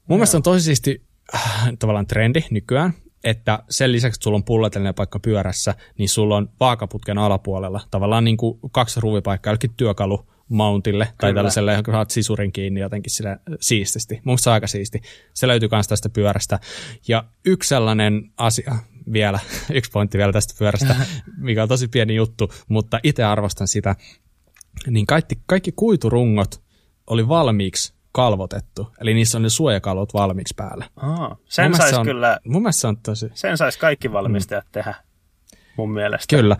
[0.07, 1.03] Mun mielestä on tosi siisti
[1.35, 6.37] äh, tavallaan trendi nykyään, että sen lisäksi, että sulla on pullatellinen paikka pyörässä, niin sulla
[6.37, 11.17] on vaakaputken alapuolella tavallaan niin kuin kaksi ruuvipaikkaa jollekin työkalu mountille Kyllä.
[11.21, 14.21] tai tällaiselle, johon saat sisurin kiinni jotenkin sille siististi.
[14.25, 15.01] Mun aika siisti.
[15.35, 16.59] Se löytyy myös tästä pyörästä.
[17.09, 18.77] Ja yksi sellainen asia
[19.13, 19.39] vielä,
[19.75, 20.97] yksi pointti vielä tästä pyörästä,
[21.39, 23.97] mikä on tosi pieni juttu, mutta itse arvostan sitä,
[24.87, 26.63] niin kaikki, kaikki kuiturungot
[27.07, 28.93] oli valmiiksi kalvotettu.
[29.01, 30.85] Eli niissä on ne suojakalvot valmiiksi päällä.
[30.97, 33.31] Aa, sen sais on, kyllä, mun mielestä se on tosi...
[33.35, 34.73] Sen sais kaikki valmistajat mm.
[34.73, 34.95] tehdä,
[35.77, 36.37] mun mielestä.
[36.37, 36.57] Kyllä,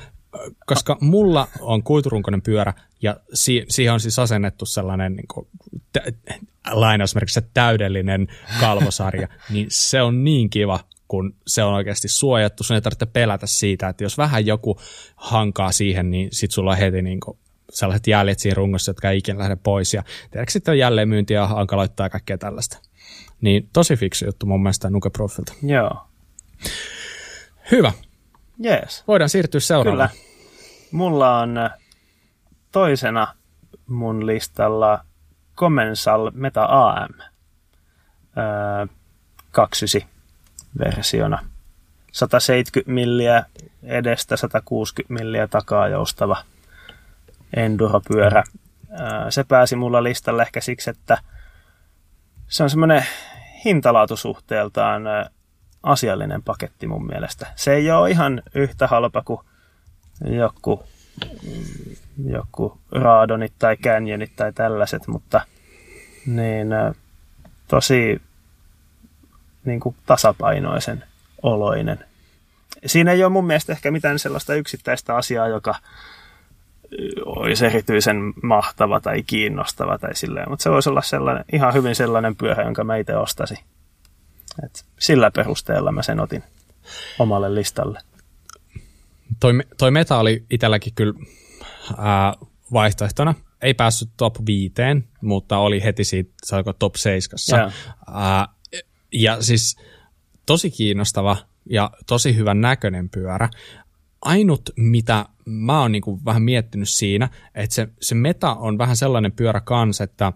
[0.67, 5.49] koska mulla on kuiturunkoinen pyörä ja si- siihen on siis asennettu sellainen niin kuin,
[5.93, 6.33] t-
[6.71, 8.29] lainausmerkissä täydellinen
[8.61, 12.65] kalvosarja, niin se on niin kiva, kun se on oikeasti suojattu.
[12.65, 14.79] Sun ei tarvitse pelätä siitä, että jos vähän joku
[15.17, 17.39] hankaa siihen, niin sit sulla on heti niin kuin
[17.71, 19.95] sellaiset jäljet siinä rungossa, jotka ei ikinä lähde pois.
[19.95, 22.79] Ja tiedätkö sitten jälleen myyntiä hankaloittaa ja kaikkea tällaista.
[23.41, 25.53] Niin tosi fiksu juttu mun mielestä Nuke Profilta.
[25.63, 26.07] Joo.
[27.71, 27.93] Hyvä.
[28.65, 29.05] Yes.
[29.09, 30.09] Voidaan siirtyä seuraavaan.
[30.09, 30.25] Kyllä.
[30.93, 31.71] Mulla on
[32.73, 33.35] toisena
[33.87, 35.05] mun listalla
[35.57, 37.15] Commensal Meta AM
[38.39, 38.87] öö,
[39.51, 40.11] 29
[40.79, 41.45] versiona.
[42.13, 43.45] 170 milliä
[43.83, 46.45] edestä, 160 milliä takaa joustava
[47.57, 48.43] enduropyörä.
[49.31, 51.19] Se pääsi mulla listalle ehkä siksi, että
[52.49, 53.07] se on semmoinen
[53.65, 55.03] hintalaatusuhteeltaan
[55.83, 57.47] asiallinen paketti mun mielestä.
[57.57, 59.41] Se ei ole ihan yhtä halpa kuin
[60.25, 60.85] joku,
[62.25, 65.41] joku raadonit tai canyonit tai tällaiset, mutta
[66.27, 66.69] niin
[67.69, 68.23] tosi
[69.65, 71.05] niin kuin tasapainoisen
[71.43, 72.05] oloinen.
[72.87, 75.75] Siinä ei ole mun mielestä ehkä mitään sellaista yksittäistä asiaa, joka
[77.27, 82.37] olisi erityisen mahtava tai kiinnostava tai silleen, mutta se voisi olla sellainen, ihan hyvin sellainen
[82.37, 83.59] pyörä, jonka mä itse ostaisin.
[84.65, 86.43] Et sillä perusteella mä sen otin
[87.19, 88.01] omalle listalle.
[89.41, 91.15] Toi, toi meta oli itselläkin kyllä
[91.99, 92.35] ää,
[92.73, 93.35] vaihtoehtona.
[93.63, 94.73] Ei päässyt top 5,
[95.21, 97.39] mutta oli heti siitä, saako top 7.
[97.53, 97.73] Yeah.
[98.13, 98.49] Ää,
[99.13, 99.77] ja siis
[100.47, 101.37] tosi kiinnostava
[101.71, 103.49] ja tosi hyvän näköinen pyörä.
[104.23, 109.33] Ainut, mitä mä oon niinku vähän miettinyt siinä, että se, se meta on vähän sellainen
[109.33, 110.33] pyörä kans, että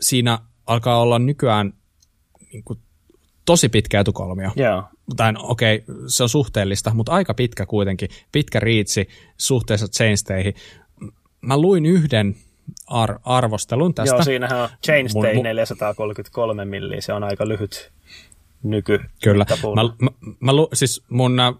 [0.00, 1.72] siinä alkaa olla nykyään
[2.52, 2.76] niinku
[3.44, 4.50] tosi pitkä etukolmio.
[4.58, 4.84] Yeah.
[5.16, 8.08] Tai okei, okay, se on suhteellista, mutta aika pitkä kuitenkin.
[8.32, 9.08] Pitkä riitsi
[9.38, 10.54] suhteessa chainsteihin.
[11.40, 12.36] Mä luin yhden
[12.86, 14.14] ar- arvostelun tästä.
[14.14, 17.92] Joo, siinähän on chainstay mun, 433 milliä, se on aika lyhyt
[18.70, 19.00] nyky.
[19.22, 19.46] Kyllä.
[19.74, 21.54] Mä, mä, mä, siis mun, äh,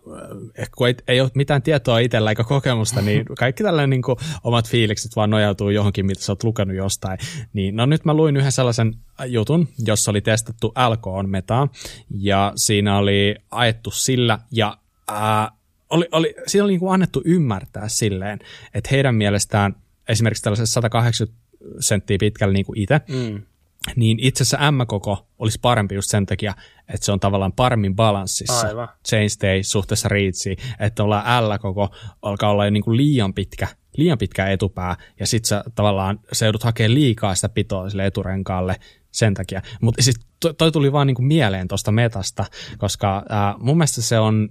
[0.76, 4.68] kun ei, ei ole mitään tietoa itsellä eikä kokemusta, niin kaikki tällainen niin kuin, omat
[4.68, 7.18] fiilikset vaan nojautuu johonkin, mitä sä oot lukenut jostain.
[7.52, 8.94] Niin, no nyt mä luin yhden sellaisen
[9.26, 11.68] jutun, jossa oli testattu LKOn metaa,
[12.10, 15.50] ja siinä oli ajettu sillä, ja ää,
[15.90, 18.38] oli, oli, siinä oli niin kuin annettu ymmärtää silleen,
[18.74, 19.76] että heidän mielestään
[20.08, 21.46] esimerkiksi tällaisessa 180
[21.80, 23.42] senttiä pitkällä niin kuin itse, mm
[23.96, 26.54] niin itse asiassa M-koko olisi parempi just sen takia,
[26.94, 28.88] että se on tavallaan paremmin balanssissa Aivan.
[29.08, 34.46] chainstay suhteessa reachiin, että ollaan L-koko alkaa olla jo niin kuin liian pitkä, liian pitkä
[34.46, 38.76] etupää, ja sitten sä tavallaan se joudut hakemaan liikaa sitä pitoa sille eturenkaalle
[39.10, 39.62] sen takia.
[39.80, 40.20] Mutta siis
[40.58, 42.44] toi, tuli vaan niin kuin mieleen tuosta metasta,
[42.78, 44.48] koska ää, mun mielestä se on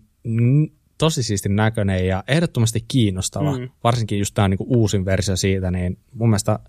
[0.97, 3.69] tosi siistin näköinen ja ehdottomasti kiinnostava, mm.
[3.83, 6.59] varsinkin just tämä niinku uusin versio siitä, niin mun mielestä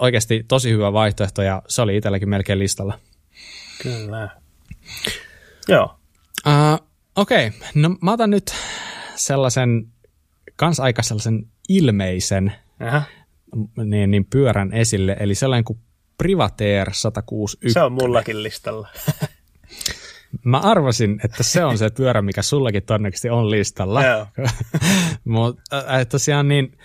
[0.00, 2.98] oikeasti tosi hyvä vaihtoehto ja se oli itselläkin melkein listalla.
[3.82, 4.28] Kyllä.
[5.68, 5.96] Joo.
[6.46, 7.60] Uh, Okei, okay.
[7.74, 8.54] no mä otan nyt
[9.14, 9.86] sellaisen,
[10.56, 12.52] kans aika sellaisen ilmeisen
[13.84, 15.78] Niin, niin pyörän esille, eli sellainen kuin
[16.18, 17.72] Privateer 161.
[17.72, 18.88] Se on mullakin listalla.
[20.44, 24.00] Mä arvasin, että se on se pyörä, mikä sullakin todennäköisesti on listalla.
[25.24, 26.78] Mutta äh, tosiaan niin,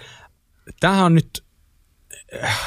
[0.79, 1.44] tämähän on nyt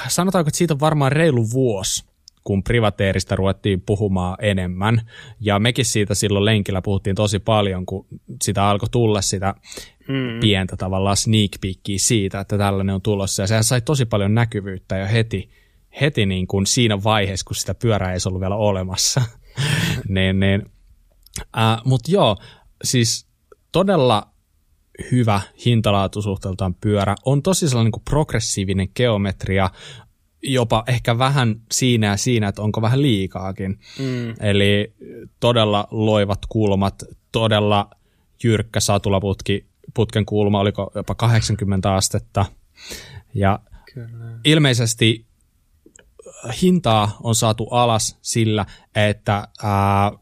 [0.08, 2.04] sanotaanko, että siitä on varmaan reilu vuosi,
[2.44, 5.00] kun privateerista ruvettiin puhumaan enemmän.
[5.40, 8.06] Ja mekin siitä silloin lenkillä puhuttiin tosi paljon, kun
[8.42, 9.54] sitä alkoi tulla sitä
[10.08, 10.40] mm.
[10.40, 13.42] pientä tavallaan sneak peekia siitä, että tällainen on tulossa.
[13.42, 15.50] Ja sehän sai tosi paljon näkyvyyttä jo heti,
[16.00, 19.22] heti niin kuin siinä vaiheessa, kun sitä pyörää ei ollut vielä olemassa.
[20.08, 20.62] niin, niin.
[21.58, 22.36] Äh, Mutta joo,
[22.84, 23.26] siis
[23.72, 24.28] todella
[25.12, 27.16] hyvä hintalaatusuhteeltaan pyörä.
[27.24, 29.70] On tosi sellainen niin progressiivinen geometria,
[30.42, 33.78] jopa ehkä vähän siinä ja siinä, että onko vähän liikaakin.
[33.98, 34.34] Mm.
[34.40, 34.94] Eli
[35.40, 37.90] todella loivat kulmat, todella
[38.44, 42.46] jyrkkä satulaputki, putken kulma, oliko jopa 80 astetta.
[43.34, 43.58] Ja
[43.94, 44.38] Kyllä.
[44.44, 45.26] ilmeisesti
[46.62, 50.12] hintaa on saatu alas sillä, että ää,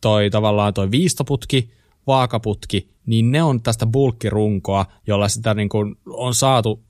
[0.00, 1.70] toi tavallaan toi viistoputki,
[2.06, 6.82] vaakaputki niin ne on tästä bulkkirunkoa, jolla sitä niin kuin on saatu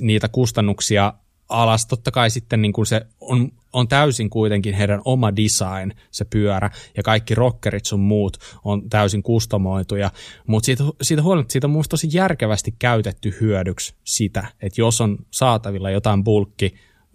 [0.00, 1.14] niitä kustannuksia
[1.48, 1.86] alas.
[1.86, 6.70] Totta kai sitten niin kuin se on, on täysin kuitenkin heidän oma design, se pyörä,
[6.96, 10.10] ja kaikki rockerit sun muut on täysin kustomoituja,
[10.46, 15.18] mutta siitä, siitä huolimatta siitä on mun tosi järkevästi käytetty hyödyksi sitä, että jos on
[15.30, 16.74] saatavilla jotain bulkki,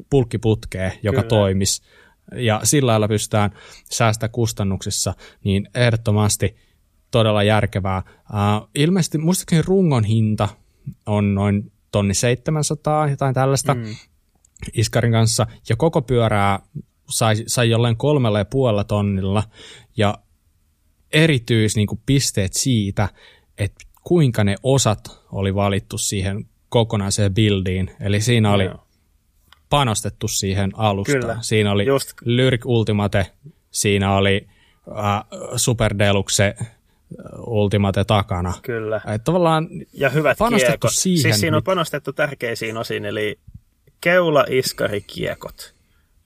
[0.09, 1.29] bulkkiputkea, joka Kyllä.
[1.29, 1.81] toimisi,
[2.35, 3.51] ja sillä lailla pystytään
[3.91, 6.55] säästämään kustannuksissa, niin ehdottomasti
[7.15, 8.03] todella järkevää.
[8.19, 10.49] Uh, ilmeisesti muistaakseni rungon hinta
[11.05, 13.95] on noin tonni 700, jotain tällaista mm.
[14.73, 16.59] Iskarin kanssa, ja koko pyörää
[17.09, 19.43] sai, sai jollain kolmella ja puolella tonnilla,
[19.97, 20.17] ja
[21.13, 23.09] erityis niin kuin, pisteet siitä,
[23.57, 28.87] että kuinka ne osat oli valittu siihen kokonaiseen buildiin, eli siinä oli no.
[29.69, 31.19] panostettu siihen alustaan.
[31.19, 32.13] Kyllä, siinä oli Just.
[32.25, 33.31] Lyric Ultimate,
[33.71, 34.47] siinä oli
[34.87, 34.95] uh,
[35.55, 36.55] Super Deluxe
[37.47, 38.53] Ultimate takana.
[38.61, 39.01] Kyllä.
[39.15, 40.91] Et tavallaan ja hyvät panostettu kiekot.
[40.93, 41.21] siihen.
[41.21, 43.39] Siis siinä on mit- panostettu tärkeisiin osiin, eli
[44.01, 45.75] keula, iskari, kiekot.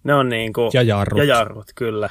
[0.03, 0.69] Ne on niinku...
[0.73, 1.17] Ja jarrut.
[1.19, 2.09] Ja jarrut, kyllä.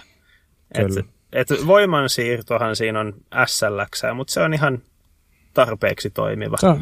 [0.76, 1.00] Kyllä.
[1.32, 3.14] Et, et voimansiirtohan siinä on
[3.46, 4.82] SLX, mutta se on ihan
[5.54, 6.56] tarpeeksi toimiva.
[6.56, 6.80] Se on-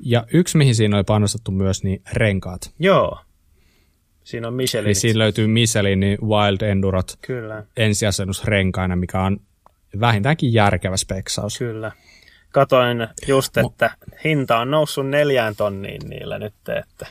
[0.00, 2.74] Ja yksi, mihin siinä oli panostettu myös, niin renkaat.
[2.78, 3.18] Joo.
[4.24, 4.86] Siinä on Michelin.
[4.86, 9.40] Eli siinä löytyy Michelin Wild Endurot Kyllä, ensiasennusrenkaina, mikä on
[10.00, 11.58] vähintäänkin järkevä speksaus.
[11.58, 11.92] kyllä.
[12.52, 13.90] Katoin just, että
[14.24, 17.06] hinta on noussut neljään tonniin niillä nyt, että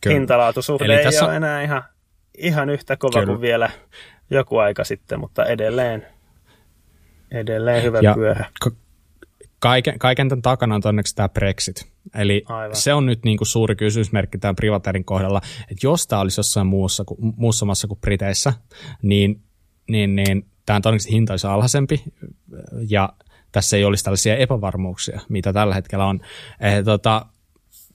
[0.00, 0.14] Kyllä.
[0.14, 1.82] hintalaatusuhde Eli ei tässä- ole enää ihan,
[2.38, 3.26] ihan yhtä kova Kyllä.
[3.26, 3.70] kuin vielä
[4.30, 6.06] joku aika sitten, mutta edelleen,
[7.30, 8.44] edelleen hyvä Ja pyörä.
[8.60, 8.70] ka-
[9.58, 11.88] kaiken, kaiken tämän takana on onneksi tämä Brexit.
[12.14, 12.76] Eli Aivan.
[12.76, 16.66] se on nyt niin kuin suuri kysymysmerkki tämän Privaterin kohdalla, että jos tämä olisi jossain
[16.66, 18.52] muussa, kuin, muussa maassa kuin Briteissä,
[19.02, 19.42] niin,
[19.88, 22.02] niin, niin tämä todennäköisesti hinta olisi alhaisempi
[22.88, 23.12] ja
[23.52, 26.20] tässä ei olisi tällaisia epävarmuuksia, mitä tällä hetkellä on.
[26.60, 27.26] Eh, tota,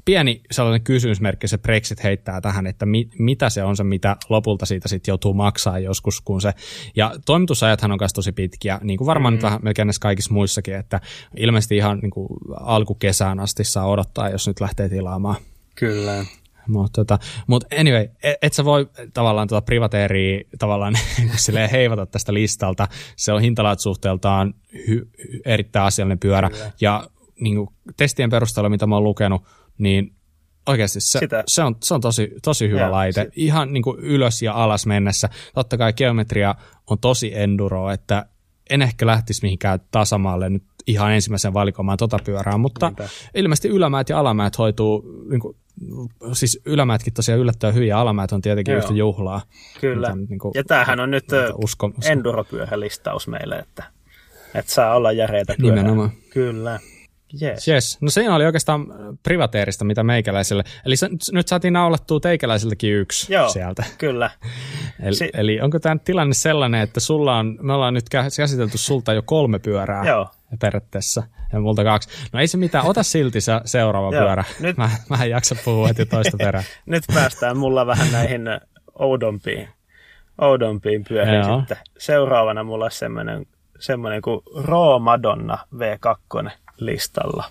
[0.06, 4.66] pieni sellainen kysymysmerkki se Brexit heittää tähän, että mi, mitä se on se, mitä lopulta
[4.66, 6.54] siitä sitten joutuu maksaa joskus, kun se,
[6.96, 9.36] ja toimitusajathan on myös tosi pitkiä, niin kuin varmaan mm.
[9.36, 11.02] nyt vähän melkein näissä kaikissa muissakin, että
[11.38, 12.28] ilmeisesti ihan niin kuin
[12.60, 15.36] alkukesään asti saa odottaa, jos nyt lähtee tilaamaan.
[15.76, 16.26] Kyllä.
[16.68, 20.93] Mutta tota, mut anyway, et, et sä voi tavallaan tuota privateeria tavallaan
[21.36, 22.88] silleen heivata tästä listalta.
[23.16, 24.53] Se on hintalaatusuhteeltaan
[24.88, 26.49] hy, hy, erittäin asiallinen pyörä.
[26.49, 26.72] Kyllä.
[26.82, 27.07] Ja
[27.39, 29.41] niin kuin, testien perusteella, mitä mä oon lukenut,
[29.78, 30.16] niin
[30.68, 33.22] oikeasti se, Sitä- se, on, se on tosi, tosi hyvä Joo, laite.
[33.24, 35.30] se- Ihan niin kuin ylös ja alas mennessä.
[35.53, 36.55] Totta kai geometria
[36.89, 38.26] on tosi enduro, että
[38.70, 43.07] en ehkä lähtisi mihinkään tasamaalle nyt ihan ensimmäisen valikoimaan tota pyörää, mutta Niinpä.
[43.36, 45.57] ilmeisesti ylämäät ja alamäät hoituu, niin kuin,
[46.34, 48.82] siis ylämäetkin tosiaan yllättävän hyviä, alamäät on tietenkin Joo.
[48.82, 49.42] yhtä juhlaa.
[49.82, 50.16] Kyllä.
[50.16, 53.84] Mitä niin kuin- ja tämähän on nyt ö, uskon- enduropyörälistaus meille, että,
[54.56, 55.56] että saa olla järeitä.
[55.62, 56.12] Nimenomaan.
[56.30, 56.80] Kyllä.
[57.42, 57.68] Yes.
[57.68, 57.98] Yes.
[58.02, 58.88] No siinä oli oikeastaan
[59.24, 60.64] privateerista, mitä meikäläiselle.
[60.86, 63.84] Eli se, nyt saatiin naulattua teikäläiseltäkin yksi Joo, sieltä.
[63.98, 64.30] kyllä.
[65.04, 68.78] Eli, Si- eli onko tämä tilanne sellainen, että sulla on, me ollaan nyt kä- käsitelty
[68.78, 70.28] sulta jo kolme pyörää Joo.
[70.62, 71.24] Periaatteessa
[71.54, 72.10] ja multa kaksi.
[72.34, 74.43] No ei se mitään, ota silti se seuraava pyörä.
[74.60, 76.64] nyt- Mä, mä en jaksa puhua heti toista perään.
[76.86, 78.41] Nyt päästään mulla vähän näihin
[78.99, 79.70] oudompiin,
[80.41, 81.60] oudompiin pyöriin Joo.
[81.60, 81.78] sitten.
[81.97, 83.45] Seuraavana mulla on semmoinen,
[83.80, 87.43] semmoinen kuin Raw Madonna V2 listalla.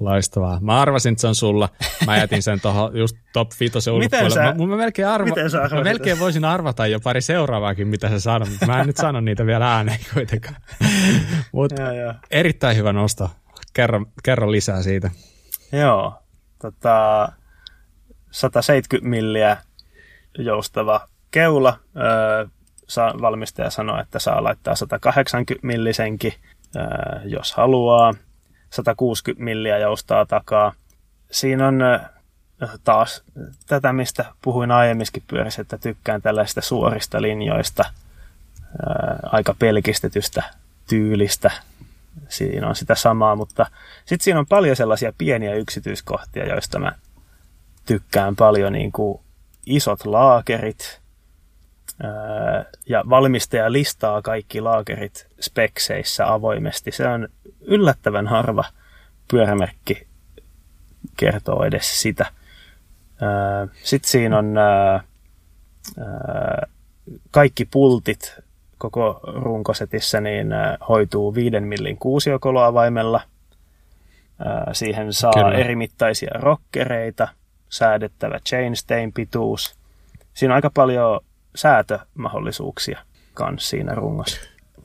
[0.00, 0.58] Loistavaa.
[0.60, 1.68] Mä arvasin, että se on sulla.
[2.06, 4.30] Mä jätin sen tuohon just top 5 Miten ulkopuolelle.
[4.34, 8.08] sä- Mä, mä, melkein arva, miten sä mä melkein voisin arvata jo pari seuraavaakin, mitä
[8.08, 10.56] sä sanot, mutta mä en nyt sano niitä vielä ääneen kuitenkaan.
[11.52, 11.74] Mutta
[12.30, 13.30] erittäin hyvä nosto.
[13.72, 15.10] Kerro, kerro lisää siitä.
[15.72, 16.14] Joo,
[16.62, 17.28] tota,
[18.30, 19.56] 170 milliä
[20.38, 21.78] joustava keula.
[21.96, 22.46] Öö,
[22.88, 26.32] saa, valmistaja sanoi, että saa laittaa 180 millisenkin,
[26.76, 26.84] öö,
[27.24, 28.14] jos haluaa.
[28.70, 30.72] 160 milliä joustaa takaa.
[31.30, 31.80] Siinä on
[32.84, 33.22] taas
[33.66, 37.84] tätä, mistä puhuin aiemminkin pyörissä, että tykkään tällaista suorista linjoista,
[39.22, 40.42] aika pelkistetystä
[40.88, 41.50] tyylistä.
[42.28, 43.66] Siinä on sitä samaa, mutta
[43.98, 46.92] sitten siinä on paljon sellaisia pieniä yksityiskohtia, joista mä
[47.86, 49.20] tykkään paljon, niin kuin
[49.66, 51.00] isot laakerit,
[52.88, 56.92] ja valmistaja listaa kaikki laakerit spekseissä avoimesti.
[56.92, 57.28] Se on
[57.60, 58.64] yllättävän harva
[59.30, 60.06] pyörämerkki
[61.16, 62.26] kertoo edes sitä.
[63.82, 64.54] Sitten siinä on
[67.30, 68.38] kaikki pultit
[68.78, 70.48] koko runkosetissä niin
[70.88, 73.20] hoituu viiden millin kuusiokoloavaimella.
[74.72, 75.58] Siihen saa Kyllä.
[75.58, 77.28] eri mittaisia rokkereita,
[77.68, 79.78] säädettävä chainstein pituus.
[80.34, 81.20] Siinä on aika paljon
[81.56, 83.00] säätömahdollisuuksia
[83.34, 84.40] kans siinä rungossa.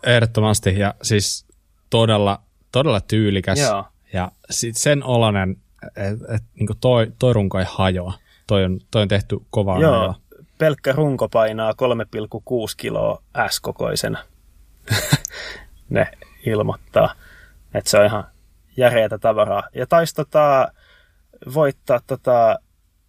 [0.05, 1.45] Ehdottomasti ja siis
[1.89, 2.41] todella,
[2.71, 3.59] todella tyylikäs.
[3.59, 3.85] Joo.
[4.13, 5.57] Ja sit sen olonen,
[5.95, 8.13] että et, niinku toi, toi runko ei hajoa.
[8.47, 10.15] Toi on, toi on tehty kovaa Joo,
[10.57, 11.77] pelkkä runko painaa 3,6
[12.77, 14.19] kiloa S-kokoisena.
[15.89, 16.11] ne
[16.45, 17.13] ilmoittaa,
[17.73, 18.23] että se on ihan
[18.77, 19.63] järeätä tavaraa.
[19.75, 20.71] Ja taisi tota,
[21.53, 22.59] voittaa tota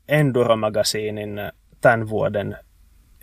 [0.08, 1.40] Enduro Magazinin
[1.80, 2.58] tämän vuoden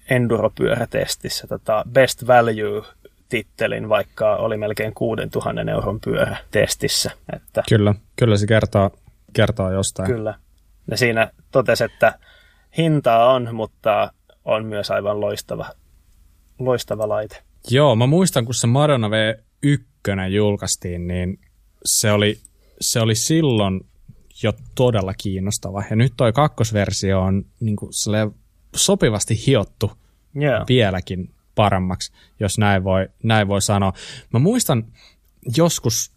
[0.10, 7.12] Enduro-pyörätestissä tota Best Value-tittelin, vaikka oli melkein 6000 euron pyörä testissä.
[7.34, 8.92] Että Kyllä, kyllä se kertoo,
[9.34, 10.12] kertoo jostain.
[10.12, 10.36] Kyllä.
[10.92, 12.20] Ja siinä totesi, että
[12.78, 14.14] hintaa on, mutta
[14.46, 15.70] on myös aivan loistava,
[16.60, 17.44] loistava laite.
[17.72, 21.40] Joo, mä muistan, kun se Madonna V1 julkaistiin, niin
[21.86, 22.38] se oli,
[22.82, 23.82] se oli silloin
[24.44, 25.84] jo todella kiinnostava.
[25.90, 27.94] Ja nyt toi kakkosversio on niin kuin
[28.76, 29.92] sopivasti hiottu
[30.36, 30.66] Joo.
[30.68, 33.94] vieläkin paremmaksi, jos näin voi, näin voi sanoa.
[34.34, 34.86] Mä muistan,
[35.58, 36.12] joskus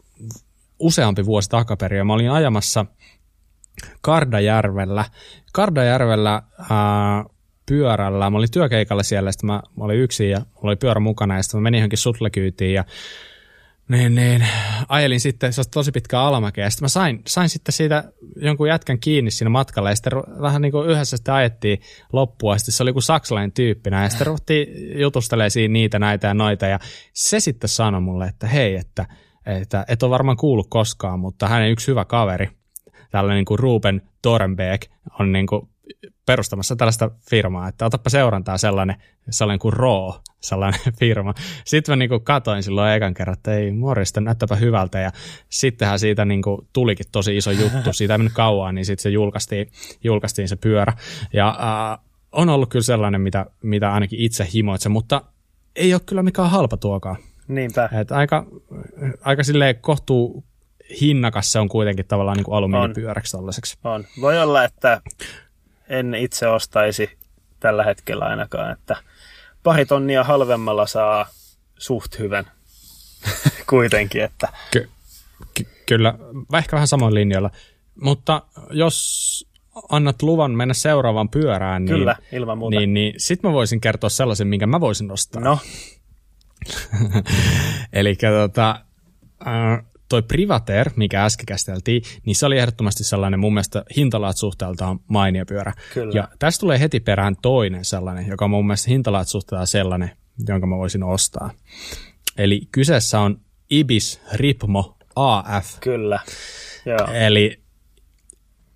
[0.78, 2.86] useampi vuosi takaperin ja mä olin ajamassa
[4.00, 5.04] Kardajärvellä,
[5.52, 7.24] Kardajärvellä ää,
[7.66, 8.30] pyörällä.
[8.30, 11.42] Mä olin työkeikalla siellä, ja mä, mä olin yksin ja mulla oli pyörä mukana, ja
[11.42, 12.84] sitten mä menin johonkin sutlekyytiin ja
[13.92, 14.46] niin, niin,
[14.88, 18.98] ajelin sitten, se oli tosi pitkä alamäkeä, sitten mä sain, sain sitten siitä jonkun jätkän
[18.98, 21.78] kiinni siinä matkalla, ja sitten vähän niin kuin yhdessä sitten ajettiin
[22.12, 24.68] loppua, sitten se oli kuin saksalainen tyyppinä, ja sitten ruvettiin
[25.00, 26.78] jutustelemaan siinä niitä, näitä ja noita, ja
[27.12, 29.06] se sitten sanoi mulle, että hei, että,
[29.46, 32.48] että et ole varmaan kuullut koskaan, mutta hänen yksi hyvä kaveri,
[33.10, 34.86] tällainen niin kuin Ruben Tornbeek,
[35.20, 35.68] on niin kuin
[36.26, 38.96] perustamassa tällaista firmaa, että otapa seurantaa sellainen,
[39.30, 40.10] sellainen kuin Raw,
[40.40, 41.34] sellainen firma.
[41.64, 45.10] Sitten mä niinku katoin silloin ekan kerran, että ei morjesta, näyttäpä hyvältä ja
[45.48, 49.70] sittenhän siitä niinku tulikin tosi iso juttu, siitä ei mennyt kauan, niin sitten se julkaistiin,
[50.04, 50.92] julkaistiin se pyörä
[51.32, 51.98] ja äh,
[52.32, 55.22] on ollut kyllä sellainen, mitä, mitä ainakin itse himoitse, mutta
[55.76, 57.16] ei ole kyllä mikään halpa tuokaan.
[57.48, 57.88] Niinpä.
[58.00, 58.46] Et aika,
[59.20, 60.44] aika silleen kohtuu
[61.00, 63.78] hinnakas se on kuitenkin tavallaan niin kuin alumiinipyöräksi tällaiseksi.
[63.84, 64.04] On.
[64.20, 65.00] Voi olla, että
[65.92, 67.10] en itse ostaisi
[67.60, 68.96] tällä hetkellä ainakaan, että
[69.62, 71.26] pari tonnia halvemmalla saa
[71.78, 72.44] suht hyvän
[73.70, 74.22] kuitenkin.
[74.22, 74.48] Että.
[74.70, 74.90] Ky-
[75.54, 76.14] ky- kyllä,
[76.58, 77.50] ehkä vähän samoin linjoilla.
[78.00, 79.48] Mutta jos
[79.88, 82.78] annat luvan mennä seuraavaan pyörään, niin, Kyllä, ilman muuta.
[82.78, 85.42] niin, niin sit mä voisin kertoa sellaisen, minkä mä voisin nostaa.
[85.42, 85.58] No.
[87.92, 88.80] Eli tota,
[89.46, 95.00] äh, toi Privateer, mikä äsken käsiteltiin, niin se oli ehdottomasti sellainen mun mielestä hintalaat suhteeltaan
[95.08, 95.72] mainio pyörä.
[95.94, 96.12] Kyllä.
[96.14, 100.10] Ja tästä tulee heti perään toinen sellainen, joka on mun mielestä hintalaat suhteeltaan sellainen,
[100.48, 101.50] jonka mä voisin ostaa.
[102.38, 103.40] Eli kyseessä on
[103.70, 105.80] Ibis Ripmo AF.
[105.80, 106.20] Kyllä.
[106.86, 107.12] Joo.
[107.12, 107.62] Eli,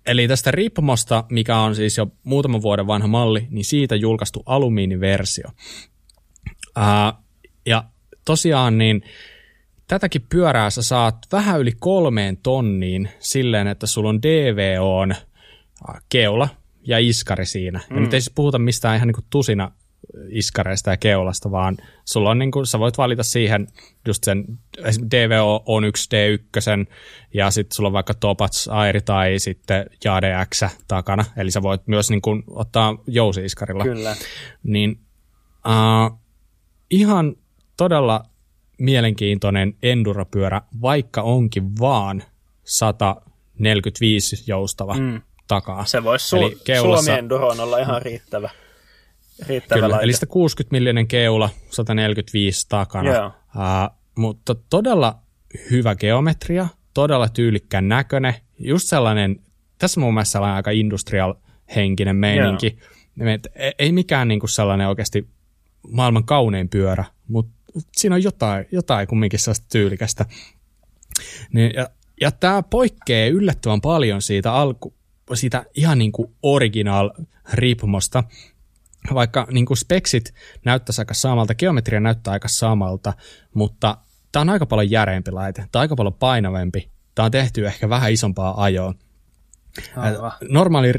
[0.05, 5.49] eli tästä Ripmosta, mikä on siis jo muutaman vuoden vanha malli, niin siitä julkaistu alumiiniversio.
[6.77, 7.23] Uh,
[7.65, 7.83] ja
[8.25, 9.03] tosiaan niin
[9.87, 15.15] tätäkin pyörää sä saat vähän yli kolmeen tonniin silleen, että sulla on DVOn
[16.09, 16.49] keula
[16.87, 17.79] ja iskari siinä.
[17.89, 17.95] Mm.
[17.95, 19.71] Ja nyt ei siis puhuta mistään ihan niin kuin tusina
[20.29, 23.67] iskareista ja keulasta, vaan sulla on niin kuin, sä voit valita siihen
[24.07, 24.45] just sen
[25.11, 26.93] DVO on yksi D1
[27.33, 31.87] ja sitten sulla on vaikka Topats Airi tai sitten Jade X takana, eli sä voit
[31.87, 33.83] myös niin kuin, ottaa jousi-iskarilla.
[33.83, 34.15] Kyllä.
[34.63, 34.99] Niin
[35.65, 36.19] uh,
[36.89, 37.35] ihan
[37.77, 38.23] todella
[38.77, 42.23] mielenkiintoinen enduropyörä, vaikka onkin vaan
[42.63, 45.21] 145 joustava mm.
[45.47, 45.85] takaa.
[45.85, 48.49] Se voisi su- eli keulassa, Suomi Enduroon olla ihan riittävä.
[49.47, 53.11] riittävä kyllä, eli sitä 60 millinen keula, 145 takana.
[53.11, 53.25] Yeah.
[53.25, 55.19] Uh, mutta todella
[55.71, 59.39] hyvä geometria, todella tyylikkään näköinen, just sellainen,
[59.77, 61.33] tässä mun mielestä sellainen aika industrial
[61.75, 62.77] henkinen meininki.
[63.21, 63.39] Yeah.
[63.79, 65.27] ei mikään niinku sellainen oikeasti
[65.91, 67.56] maailman kaunein pyörä, mutta
[67.97, 70.25] siinä on jotain, jotain kumminkin sellaista tyylikästä.
[71.53, 71.89] Niin, ja,
[72.21, 74.93] ja tämä poikkeaa yllättävän paljon siitä, alku,
[75.33, 77.11] siitä ihan niin kuin original
[77.53, 78.23] riippumosta,
[79.13, 80.33] vaikka niin kuin speksit
[80.65, 83.13] näyttäisi aika samalta, geometria näyttää aika samalta,
[83.53, 83.97] mutta
[84.31, 87.89] tämä on aika paljon järeempi laite, tämä on aika paljon painavempi, tämä on tehty ehkä
[87.89, 88.93] vähän isompaa ajoa.
[90.49, 90.93] Normaali,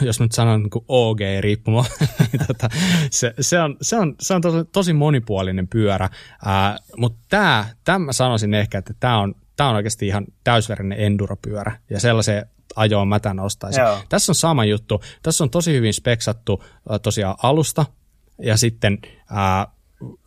[0.00, 1.84] jos nyt sanon niin OG-riippuma,
[2.32, 2.68] niin tota,
[3.10, 6.08] se, se, on, se, on, se on tosi, tosi monipuolinen pyörä,
[6.44, 11.78] ää, mutta tämä, tämä sanoisin ehkä, että tämä on, tämä on oikeasti ihan täysverinen enduropyörä,
[11.90, 13.82] ja sellaisen ajoon mä tämän ostaisin.
[13.82, 13.98] Joo.
[14.08, 16.64] Tässä on sama juttu, tässä on tosi hyvin speksattu
[17.02, 17.86] tosiaan alusta,
[18.38, 18.98] ja sitten
[19.30, 19.66] ää,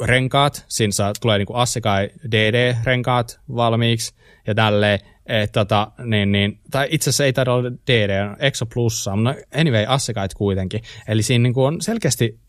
[0.02, 4.16] renkaat, siinä saa, tulee niin kuin Assekai DD-renkaat valmiiksi,
[4.48, 9.16] ja tälleen, et, tota, niin, niin, tai itse asiassa ei taida olla DD, Exo Plussa,
[9.16, 10.82] mutta anyway, Assekait kuitenkin.
[11.08, 12.40] Eli siinä niin kuin on selkeästi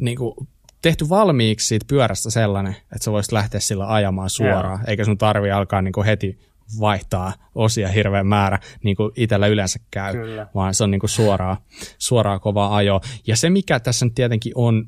[0.00, 0.34] niin kuin,
[0.82, 4.88] tehty valmiiksi siitä pyörästä sellainen, että sä voisit lähteä sillä ajamaan suoraan, yeah.
[4.88, 6.38] eikä sun tarvi alkaa niin kuin heti
[6.80, 10.46] vaihtaa osia hirveän määrä, niin kuin itsellä yleensä käy, Kyllä.
[10.54, 11.56] vaan se on niin kuin suoraa,
[11.98, 13.00] suoraa kovaa ajoa.
[13.26, 14.86] Ja se, mikä tässä nyt tietenkin on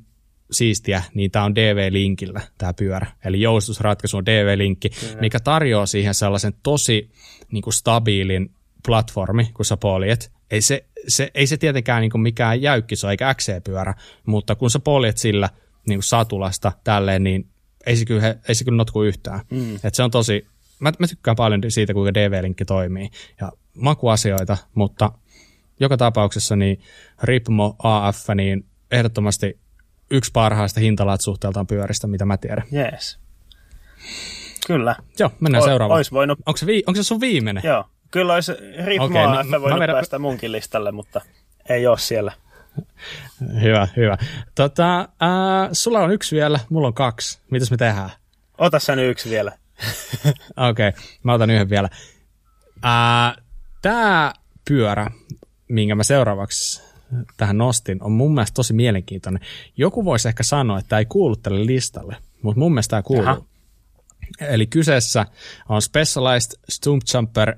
[0.51, 3.07] siistiä, niin tämä on DV-linkillä tämä pyörä.
[3.24, 5.20] Eli joustusratkaisu on DV-linkki, Kyllä.
[5.20, 7.11] mikä tarjoaa siihen sellaisen tosi
[7.53, 8.51] niin kuin stabiilin
[8.86, 10.32] platformi, kun sä poljet.
[10.51, 13.95] Ei se, se, ei se tietenkään niin kuin mikään jäykkiso eikä XC-pyörä,
[14.26, 15.51] mutta kun sä poljet sillä
[15.88, 17.49] niin kuin satulasta tälleen, niin
[17.86, 19.40] ei se kyllä, ei se kyllä notku yhtään.
[19.51, 19.74] Mm.
[19.84, 20.47] Et se on tosi,
[20.80, 23.11] mä, mä tykkään paljon siitä, kuinka DV-linkki toimii.
[23.40, 25.12] Ja makuasioita, mutta
[25.80, 26.80] joka tapauksessa niin
[27.22, 29.59] Ripmo AF, niin ehdottomasti
[30.11, 32.64] yksi parhaista hintalaat suhteeltaan pyöristä, mitä mä tiedän.
[32.72, 33.18] Yes.
[34.66, 34.96] Kyllä.
[35.18, 35.98] Joo, mennään o- seuraavaan.
[35.98, 36.38] Ois voinut...
[36.46, 37.62] onko, se vi- onko se sun viimeinen?
[37.66, 37.84] Joo.
[38.11, 38.52] Kyllä olisi
[38.84, 39.96] Ritmo okay, no, voinut vedän...
[39.96, 41.20] päästä munkin listalle, mutta
[41.68, 42.32] ei ole siellä.
[43.61, 44.16] Hyvä, hyvä.
[44.55, 47.38] Tota, äh, sulla on yksi vielä, mulla on kaksi.
[47.50, 48.11] Mitäs me tehdään?
[48.59, 49.52] Ota sä nyt yksi vielä.
[50.70, 51.88] Okei, okay, mä otan yhden vielä.
[52.76, 53.44] Uh,
[53.84, 54.32] Tämä
[54.68, 55.11] pyörä,
[55.68, 56.84] minkä mä seuraavaksi
[57.36, 59.42] tähän nostin, on mun mielestä tosi mielenkiintoinen.
[59.76, 63.26] Joku voisi ehkä sanoa, että tämä ei kuulu tälle listalle, mutta mun mielestä tämä kuuluu.
[63.26, 63.42] Aha.
[64.40, 65.26] Eli kyseessä
[65.68, 67.57] on Specialized Stumpjumper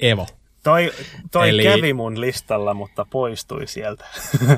[0.00, 0.26] Evo.
[0.62, 0.92] Toi,
[1.32, 1.62] toi Eli...
[1.62, 4.04] kävi mun listalla, mutta poistui sieltä.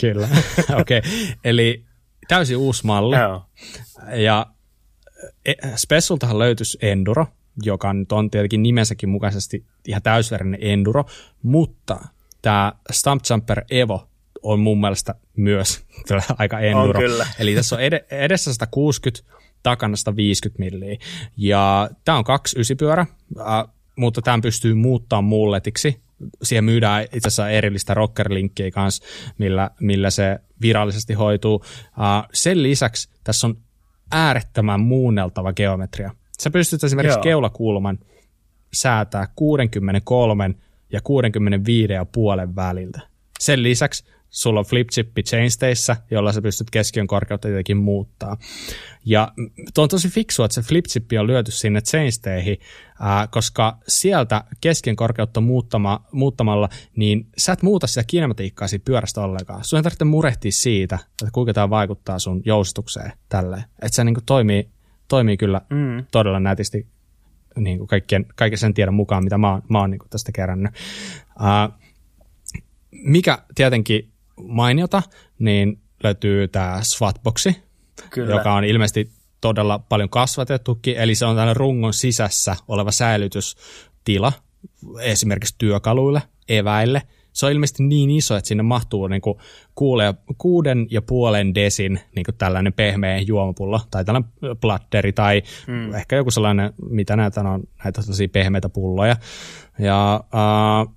[0.00, 0.28] Kyllä,
[0.80, 0.98] okei.
[0.98, 1.10] Okay.
[1.44, 1.84] Eli
[2.28, 3.16] täysin uusi malli.
[3.16, 3.42] Joo.
[4.16, 4.46] Ja
[5.46, 7.26] e, Specialtahan löytyisi Enduro,
[7.62, 11.04] joka nyt on tietenkin nimensäkin mukaisesti ihan täysverinen Enduro,
[11.42, 12.00] mutta
[12.44, 14.08] tämä Stump Jumper Evo
[14.42, 15.84] on mun mielestä myös
[16.38, 16.98] aika Enduro.
[16.98, 17.26] On kyllä.
[17.38, 20.98] Eli tässä on ed- edessä 160, takana 150 milliä.
[21.36, 23.06] Ja tämä on kaksi ysipyörä,
[23.40, 23.46] äh,
[23.96, 26.00] mutta tämä pystyy muuttamaan mulletiksi.
[26.42, 29.04] Siihen myydään itse asiassa erillistä rockerlinkkiä kanssa,
[29.38, 31.54] millä, millä se virallisesti hoituu.
[31.54, 33.56] Uh, sen lisäksi tässä on
[34.12, 36.14] äärettömän muunneltava geometria.
[36.42, 37.22] Sä pystyt esimerkiksi Joo.
[37.22, 37.98] keulakulman
[38.72, 40.54] säätää 63
[40.94, 43.00] ja 65 ja puolen väliltä.
[43.38, 48.36] Sen lisäksi sulla on flip chippi chainsteissä, jolla sä pystyt keskiön korkeutta tietenkin muuttaa.
[49.04, 49.32] Ja
[49.74, 52.58] tuo on tosi fiksua, että se flip chippi on lyöty sinne chainsteihin,
[53.00, 59.20] ää, koska sieltä keskiön korkeutta muuttama, muuttamalla, niin sä et muuta sitä kinematiikkaa siitä pyörästä
[59.20, 59.64] ollenkaan.
[59.64, 63.64] Sun ei tarvitse murehtia siitä, että kuinka tämä vaikuttaa sun joustukseen tälleen.
[63.82, 64.68] Että se niin toimii,
[65.08, 66.04] toimii kyllä mm.
[66.10, 66.86] todella nätisti
[67.58, 70.32] niin kuin kaikkien, kaiken sen tiedon mukaan, mitä mä oon, mä oon niin kuin tästä
[70.32, 70.74] kerännyt.
[71.38, 71.70] Ää,
[72.90, 75.02] mikä tietenkin mainiota,
[75.38, 77.62] niin löytyy tämä Swatboxi,
[78.10, 78.34] Kyllä.
[78.34, 84.32] joka on ilmeisesti todella paljon kasvatettukin, eli se on tällainen rungon sisässä oleva säilytystila
[85.00, 87.02] esimerkiksi työkaluille, eväille.
[87.34, 89.38] Se on ilmeisesti niin iso, että sinne mahtuu niin kuin
[89.74, 94.30] kuule, kuuden ja puolen desin niin kuin tällainen pehmeä juomapullo tai tällainen
[94.60, 95.94] platteri tai mm.
[95.94, 99.16] ehkä joku sellainen, mitä näitä on, näitä tosi pehmeitä pulloja.
[99.78, 100.94] Ja uh,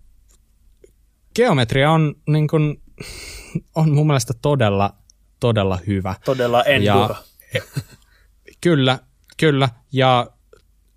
[1.36, 2.82] geometria on niin kuin,
[3.76, 4.94] on mun mielestä todella,
[5.40, 6.16] todella hyvä.
[6.26, 7.16] Todella enduro.
[7.54, 7.62] Ja,
[8.62, 9.00] kyllä,
[9.38, 9.70] kyllä.
[9.92, 10.28] Ja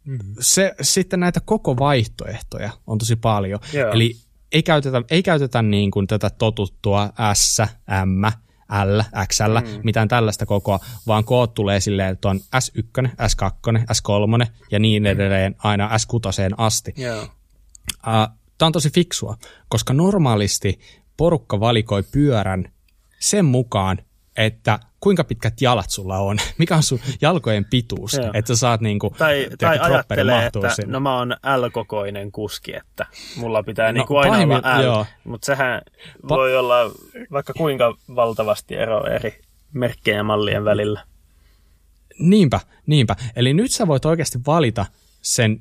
[0.05, 0.35] mm-hmm.
[0.41, 3.61] se, sitten näitä koko vaihtoehtoja on tosi paljon.
[3.75, 3.95] Yeah.
[3.95, 4.17] Eli
[4.53, 7.59] ei käytetä, ei käytetä niin kuin tätä totuttua S,
[8.05, 8.25] M,
[8.85, 9.81] L, XL, mm.
[9.85, 15.57] mitään tällaista kokoa, vaan koot tulee silleen, että on S1, S2, S3 ja niin edelleen
[15.59, 16.95] aina S6 asti.
[16.99, 17.31] Yeah.
[18.59, 19.37] Tämä on tosi fiksua,
[19.69, 20.81] koska normaalisti
[21.17, 22.73] porukka valikoi pyörän
[23.19, 23.99] sen mukaan,
[24.37, 28.31] että kuinka pitkät jalat sulla on, mikä on sun jalkojen pituus, Joo.
[28.35, 30.93] että sä saat niinku, Tai, tai ajattelee, että sinne.
[30.93, 35.47] no mä oon L-kokoinen kuski, että mulla pitää no, niinku aina pahimmin, olla L, mutta
[35.47, 35.83] sehän
[36.25, 36.77] pa- voi olla
[37.33, 39.41] vaikka kuinka valtavasti ero eri
[39.73, 41.05] merkkejä ja mallien välillä.
[42.19, 43.17] Niinpä, niinpä.
[43.37, 44.87] Eli nyt sä voit oikeasti valita
[45.23, 45.61] sen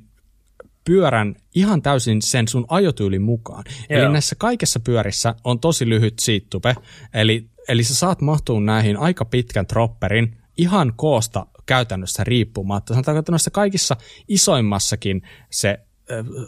[0.84, 3.64] pyörän ihan täysin sen sun ajotyylin mukaan.
[3.90, 4.00] Joo.
[4.02, 6.74] Eli näissä kaikissa pyörissä on tosi lyhyt siittupe,
[7.14, 12.94] eli, eli sä saat mahtua näihin aika pitkän tropperin ihan koosta käytännössä riippumatta.
[12.94, 13.96] Sanotaanko, että noissa kaikissa
[14.28, 15.80] isoimmassakin se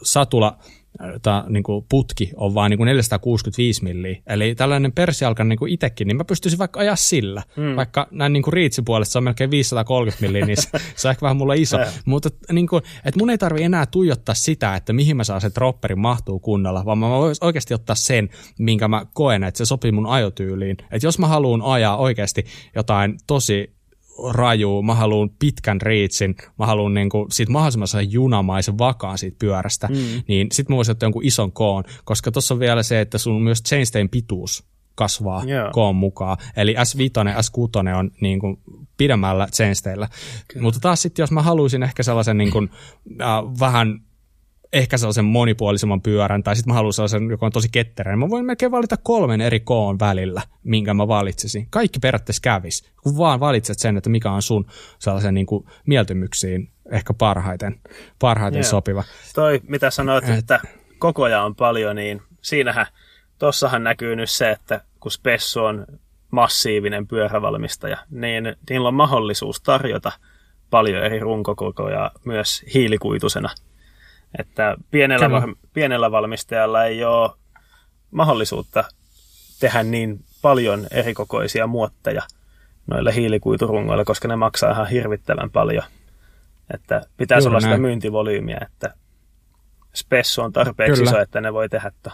[0.03, 0.59] satula
[1.23, 4.17] ta, niin kuin putki on vain niin 465 milliä.
[4.27, 7.43] Eli tällainen persialkan niin itsekin, niin mä pystyisin vaikka ajaa sillä.
[7.57, 7.77] Mm.
[7.77, 11.23] Vaikka näin niin kuin riitsipuolesta se on melkein 530 milliä, niin se, se on ehkä
[11.23, 11.79] vähän mulle iso.
[12.05, 15.51] Mutta niin kuin, että mun ei tarvi enää tuijottaa sitä, että mihin mä saan se
[15.55, 18.29] dropperin mahtuu kunnolla, vaan mä voin oikeasti ottaa sen,
[18.59, 20.77] minkä mä koen, että se sopii mun ajotyyliin.
[20.91, 22.45] Että jos mä haluan ajaa oikeasti
[22.77, 23.82] jotain tosi
[24.33, 30.23] raju, mä haluan pitkän riitsin, mä haluan niinku siitä mahdollisimman junamaisen vakaan siitä pyörästä, mm.
[30.29, 33.43] niin sit mä voisin ottaa jonkun ison koon, koska tuossa on vielä se, että sun
[33.43, 35.73] myös chainstein pituus kasvaa yeah.
[35.73, 36.37] koon mukaan.
[36.57, 38.61] Eli S5, S6 on niin kuin
[38.97, 40.09] pidemmällä chainsteillä.
[40.61, 42.71] Mutta taas sitten, jos mä haluaisin ehkä sellaisen niin kuin,
[43.21, 44.01] äh, vähän
[44.73, 48.31] ehkä sellaisen monipuolisemman pyörän, tai sitten mä haluan sellaisen, joka on tosi ketterä, niin mä
[48.31, 51.67] voin melkein valita kolmen eri koon välillä, minkä mä valitsisin.
[51.71, 54.67] Kaikki periaatteessa kävis, kun vaan valitset sen, että mikä on sun
[54.99, 57.81] sellaisen niin kuin mieltymyksiin ehkä parhaiten,
[58.19, 59.05] parhaiten sopiva.
[59.35, 60.39] Toi, mitä sanoit, Et...
[60.39, 60.61] että
[60.99, 62.87] kokoja on paljon, niin siinähän,
[63.39, 65.87] tossahan näkyy nyt se, että kun Spessu on
[66.31, 70.13] massiivinen pyörävalmistaja, niin niillä on mahdollisuus tarjota
[70.71, 73.51] paljon eri runkokokoja myös hiilikuitusena–
[74.39, 77.31] että pienellä, va- pienellä valmistajalla ei ole
[78.11, 78.85] mahdollisuutta
[79.61, 82.23] tehdä niin paljon erikokoisia muotteja
[82.87, 85.85] noille hiilikuiturungoille, koska ne maksaa ihan hirvittävän paljon.
[86.75, 87.73] Että pitäisi Juuri olla näin.
[87.79, 88.95] sitä myyntivolyymiä, että
[89.95, 91.11] spessu on tarpeeksi kyllä.
[91.11, 92.11] iso, että ne voi tehdä to.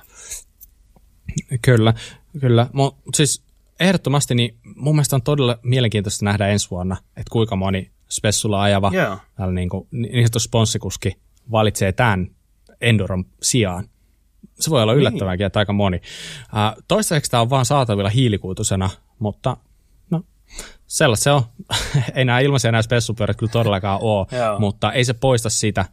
[1.62, 1.94] Kyllä,
[2.40, 2.66] kyllä.
[2.72, 3.44] Mo, siis
[3.80, 8.90] ehdottomasti niin mun mielestä on todella mielenkiintoista nähdä ensi vuonna, että kuinka moni spessulla ajava
[8.94, 9.50] Joo.
[9.52, 11.18] niin, kuin, niin sanottu sponssikuski
[11.50, 12.30] valitsee tämän
[12.80, 13.84] Enduron sijaan.
[14.60, 15.00] Se voi olla Niin.
[15.00, 16.00] yllättävääkin, että aika moni.
[16.88, 19.56] Toistaiseksi tämä on vaan saatavilla hiilikuitusena, mutta
[20.10, 20.22] no,
[20.86, 21.42] sellaista se on.
[22.14, 24.26] ei nämä ilmaisia nämä spessupyörät kyllä todellakaan ole,
[24.58, 25.84] mutta ei se poista sitä,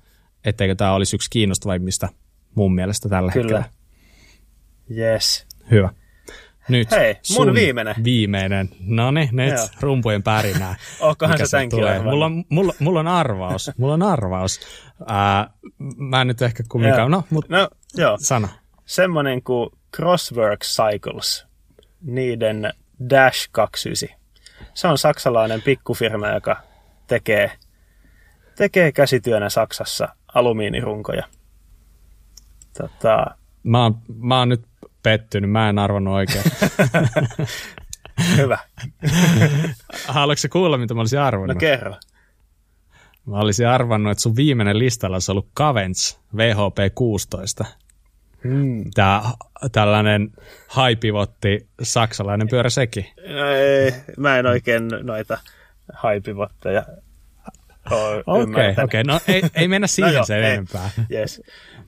[0.46, 2.10] etteikö tämä olisi yksi kiinnostavimmista
[2.56, 3.62] mun mielestä tällä Kyllä.
[3.64, 3.76] hetkellä.
[5.14, 5.46] Yes.
[5.72, 5.90] Hyvä.
[6.70, 7.96] Nyt Hei, mun sun viimeinen.
[8.04, 8.70] Viimeinen.
[8.80, 9.68] No niin, nyt Joo.
[9.80, 10.76] rumpujen pärinää.
[11.38, 12.00] Sä se tämänkin tulee?
[12.02, 13.72] Mulla on, mulla, mulla on arvaus.
[13.78, 14.60] Mulla on arvaus.
[15.08, 15.50] Ää,
[15.98, 17.12] mä en nyt ehkä kumminkaan.
[17.12, 18.18] No, mutta No, joo.
[18.22, 18.48] sano.
[18.86, 21.46] Semmonen kuin Crossworks Cycles,
[22.02, 22.74] niiden
[23.10, 24.20] Dash 29.
[24.74, 26.58] Se on saksalainen pikkufirma, joka
[27.08, 27.52] tekee,
[28.56, 31.24] tekee käsityönä Saksassa alumiinirunkoja.
[32.78, 33.26] Tota,
[33.64, 34.66] Mä oon, mä oon nyt
[35.06, 35.52] pettynyt.
[35.52, 36.44] Mä en arvannut oikein.
[38.38, 38.58] hyvä.
[40.08, 41.56] Haluatko sä kuulla, mitä mä olisin arvannut?
[41.56, 41.96] No kerro.
[43.26, 47.66] Mä olisin arvannut, että sun viimeinen listalla olisi ollut Cavens VHP 16.
[48.44, 48.84] Hmm.
[48.94, 49.22] Tää,
[49.72, 50.32] tällainen
[50.68, 53.06] haipivotti saksalainen pyörä sekin.
[53.28, 55.38] No ei, mä en oikein noita
[55.94, 56.84] haipivotteja
[57.92, 58.80] ole Okei, ymmärtänyt.
[58.80, 59.04] okei.
[59.04, 60.54] No ei, ei mennä siihen joo, sen ei.
[60.54, 60.90] enempää.
[61.12, 61.42] Yes.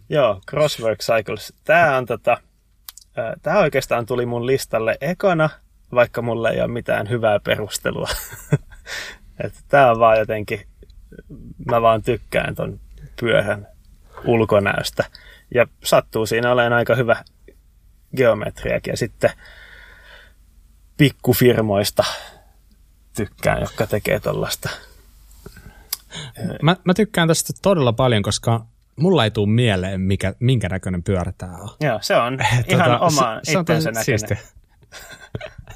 [0.09, 1.53] Joo, Crosswork Cycles.
[1.63, 2.37] Tämä on tota,
[3.41, 5.49] tämä oikeastaan tuli mun listalle ekana,
[5.93, 8.09] vaikka mulla ei ole mitään hyvää perustelua.
[9.67, 10.61] Tämä on vaan jotenkin,
[11.65, 12.79] mä vaan tykkään ton
[13.19, 13.67] pyörän
[14.25, 15.05] ulkonäöstä.
[15.53, 17.23] Ja sattuu siinä olen aika hyvä
[18.17, 18.91] geometriakin.
[18.91, 19.29] Ja sitten
[20.97, 22.03] pikkufirmoista
[23.15, 24.69] tykkään, jotka tekee tollasta.
[26.61, 28.65] Mä, mä tykkään tästä todella paljon, koska
[28.99, 31.69] mulla ei tule mieleen, mikä, minkä näköinen pyörä tää on.
[31.81, 32.37] Joo, se on
[32.67, 34.37] ihan oma se, itsensä näköinen.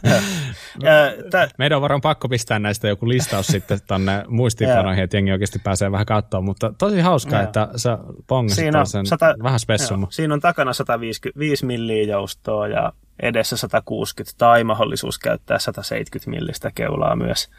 [1.57, 5.91] Meidän on varmaan pakko pistää näistä joku listaus sitten tonne muistiinpanoihin, että jengi oikeasti pääsee
[5.91, 7.97] vähän katsomaan, mutta tosi hauskaa, että sä
[8.27, 10.07] pongasit sen sata, vähän spessumma.
[10.09, 17.15] siinä on takana 155 milliä joustoa ja edessä 160 tai mahdollisuus käyttää 170 millistä keulaa
[17.15, 17.49] myös.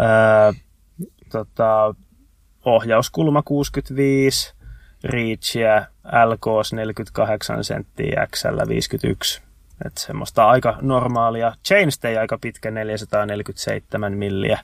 [0.00, 0.52] Öö,
[1.32, 1.94] tota,
[2.64, 4.54] ohjauskulma 65,
[5.04, 5.86] reachia,
[6.24, 9.42] LKS 48 senttiä, XL 51.
[9.86, 11.52] Että semmoista aika normaalia.
[11.64, 14.58] Chainstay aika pitkä 447 milliä.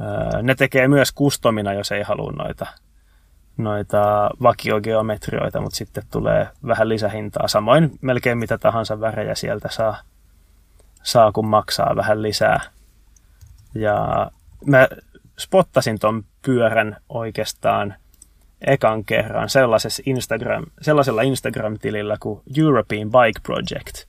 [0.00, 2.66] Öö, ne tekee myös kustomina, jos ei halua noita,
[3.56, 7.48] noita vakiogeometrioita, mutta sitten tulee vähän lisähintaa.
[7.48, 9.96] Samoin melkein mitä tahansa värejä sieltä saa,
[11.02, 12.60] saa kun maksaa vähän lisää.
[13.74, 14.30] Ja
[14.66, 14.88] mä
[15.38, 17.94] spottasin ton pyörän oikeastaan
[18.66, 24.08] ekan kerran sellaisessa Instagram, sellaisella Instagram-tilillä kuin European Bike Project,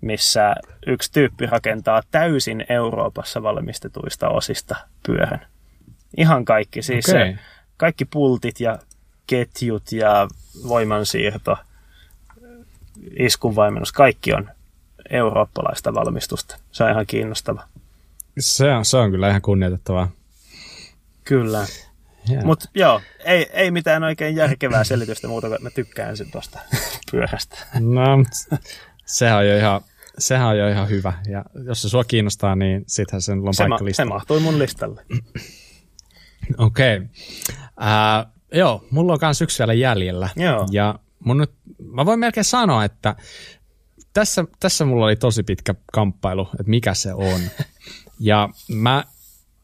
[0.00, 0.54] missä
[0.86, 4.76] yksi tyyppi rakentaa täysin Euroopassa valmistetuista osista
[5.06, 5.46] pyörän.
[6.16, 7.32] Ihan kaikki, siis Okei.
[7.32, 7.38] se,
[7.76, 8.78] kaikki pultit ja
[9.26, 10.28] ketjut ja
[10.68, 11.56] voimansiirto,
[13.18, 14.50] iskunvaimennus, kaikki on
[15.10, 16.56] eurooppalaista valmistusta.
[16.72, 17.64] Se on ihan kiinnostava.
[18.38, 20.10] Se on, se on kyllä ihan kunnioitettavaa.
[21.24, 21.66] Kyllä.
[22.30, 22.44] Yeah.
[22.44, 26.58] Mutta joo, ei, ei mitään oikein järkevää selitystä muuta kuin että mä tykkään sen tuosta
[27.10, 27.56] pyörästä.
[27.80, 28.02] No,
[29.06, 29.80] sehän on jo ihan,
[30.18, 31.12] sehän on jo ihan hyvä.
[31.28, 34.14] Ja jos se sua kiinnostaa, niin sittenhän sen on Se, ma- paikka se listalla.
[34.14, 35.04] mahtui mun listalle.
[36.58, 36.96] Okei.
[36.96, 37.08] Okay.
[37.80, 40.28] Uh, joo, mulla on myös yksi vielä jäljellä.
[40.36, 40.66] Joo.
[40.70, 41.50] Ja mun nyt,
[41.92, 43.16] mä voin melkein sanoa, että
[44.12, 47.40] tässä, tässä mulla oli tosi pitkä kamppailu, että mikä se on.
[48.20, 49.04] ja mä,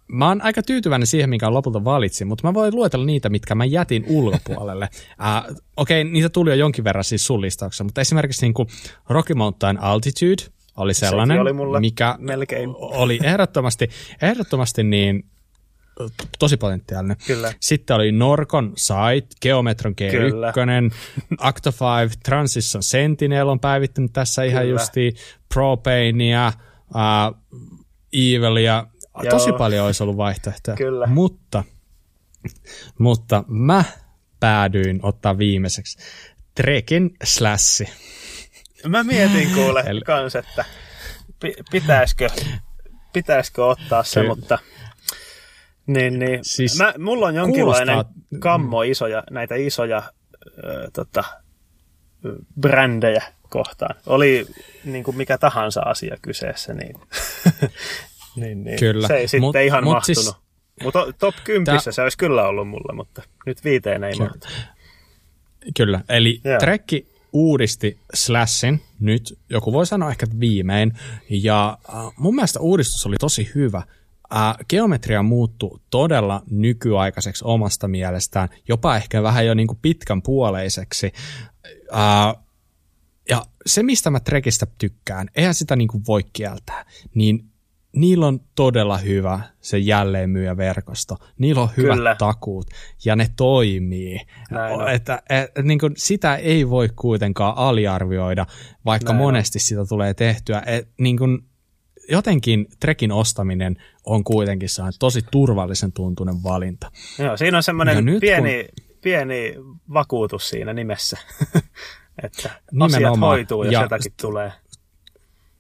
[0.09, 3.65] mä oon aika tyytyväinen siihen, minkä lopulta valitsin, mutta mä voin luetella niitä, mitkä mä
[3.65, 4.89] jätin ulkopuolelle.
[4.93, 8.69] Uh, Okei, okay, niitä tuli jo jonkin verran siis sun listauksessa, mutta esimerkiksi niin kuin
[9.09, 10.43] Rocky Mountain Altitude
[10.77, 12.71] oli sellainen, oli mulla mikä melkein.
[12.77, 13.91] oli ehdottomasti,
[14.23, 15.25] ehdottomasti niin
[16.39, 17.17] tosi potentiaalinen.
[17.27, 17.53] Kyllä.
[17.61, 20.53] Sitten oli Norcon Sight, Geometron G1, Kyllä.
[21.39, 21.71] Acto
[22.03, 24.81] 5, Transition Sentinel on päivittynyt tässä ihan Kyllä.
[24.81, 25.15] justi,
[25.55, 26.53] Propanea,
[26.89, 27.37] uh,
[28.13, 28.98] Evilia, Joo.
[29.31, 30.77] Tosi paljon olisi ollut vaihtoehtoja.
[30.77, 31.07] Kyllä.
[31.07, 31.65] Mutta,
[32.99, 33.85] mutta mä
[34.41, 35.99] päädyin ottaa viimeiseksi
[36.55, 37.89] Trekin Slassi.
[38.89, 40.65] Mä mietin kuule Eli- kans, että
[41.41, 42.29] pi- pitäisikö,
[43.13, 44.59] pitäisikö ottaa se, Ky- mutta
[45.87, 46.39] niin, niin.
[46.43, 50.03] Siis Mä, mulla on jonkinlainen kuulostaa- kammo isoja, näitä isoja
[50.65, 51.25] ö, tota,
[52.61, 53.95] brändejä kohtaan.
[54.07, 54.47] Oli
[54.85, 56.97] niin kuin mikä tahansa asia kyseessä, niin,
[58.41, 58.79] niin, niin.
[58.79, 59.09] Kyllä.
[59.09, 60.25] se ei sitten Mut- ihan mut mahtunut.
[60.25, 60.37] siis-
[60.83, 64.25] mutta top 10 Tää- se olisi kyllä ollut mulla, mutta nyt viiteen ei Kyllä.
[64.25, 64.47] mahtu.
[65.77, 66.59] Kyllä, eli Joo.
[66.59, 70.93] Trekki uudisti Slashin nyt, joku voi sanoa ehkä viimein,
[71.31, 73.83] ja äh, mun mielestä uudistus oli tosi hyvä.
[74.31, 81.13] Ää, geometria muuttuu todella nykyaikaiseksi omasta mielestään, jopa ehkä vähän jo niin kuin pitkän puoleiseksi.
[81.93, 82.35] Ää,
[83.31, 86.85] ja se, mistä mä Trekistä tykkään, eihän sitä niin kuin voi kieltää,
[87.15, 87.45] niin
[88.01, 91.17] niillä on todella hyvä se jälleenmyyjäverkosto.
[91.39, 92.15] Niillä on hyvät Kyllä.
[92.15, 92.67] takuut
[93.05, 94.21] ja ne toimii.
[94.51, 98.47] Näin että, et, niin kuin sitä ei voi kuitenkaan aliarvioida,
[98.85, 99.61] vaikka Näin monesti on.
[99.61, 100.63] sitä tulee tehtyä.
[100.67, 101.39] Et, niin kuin,
[102.11, 104.69] jotenkin trekin ostaminen on kuitenkin
[104.99, 106.91] tosi turvallisen tuntunen valinta.
[107.19, 108.85] Joo, siinä on semmoinen pieni, kun...
[109.03, 109.55] pieni
[109.93, 111.19] vakuutus siinä nimessä,
[112.25, 112.95] että Nimenomaan.
[112.95, 114.53] asiat hoituu, jos ja jotakin tulee.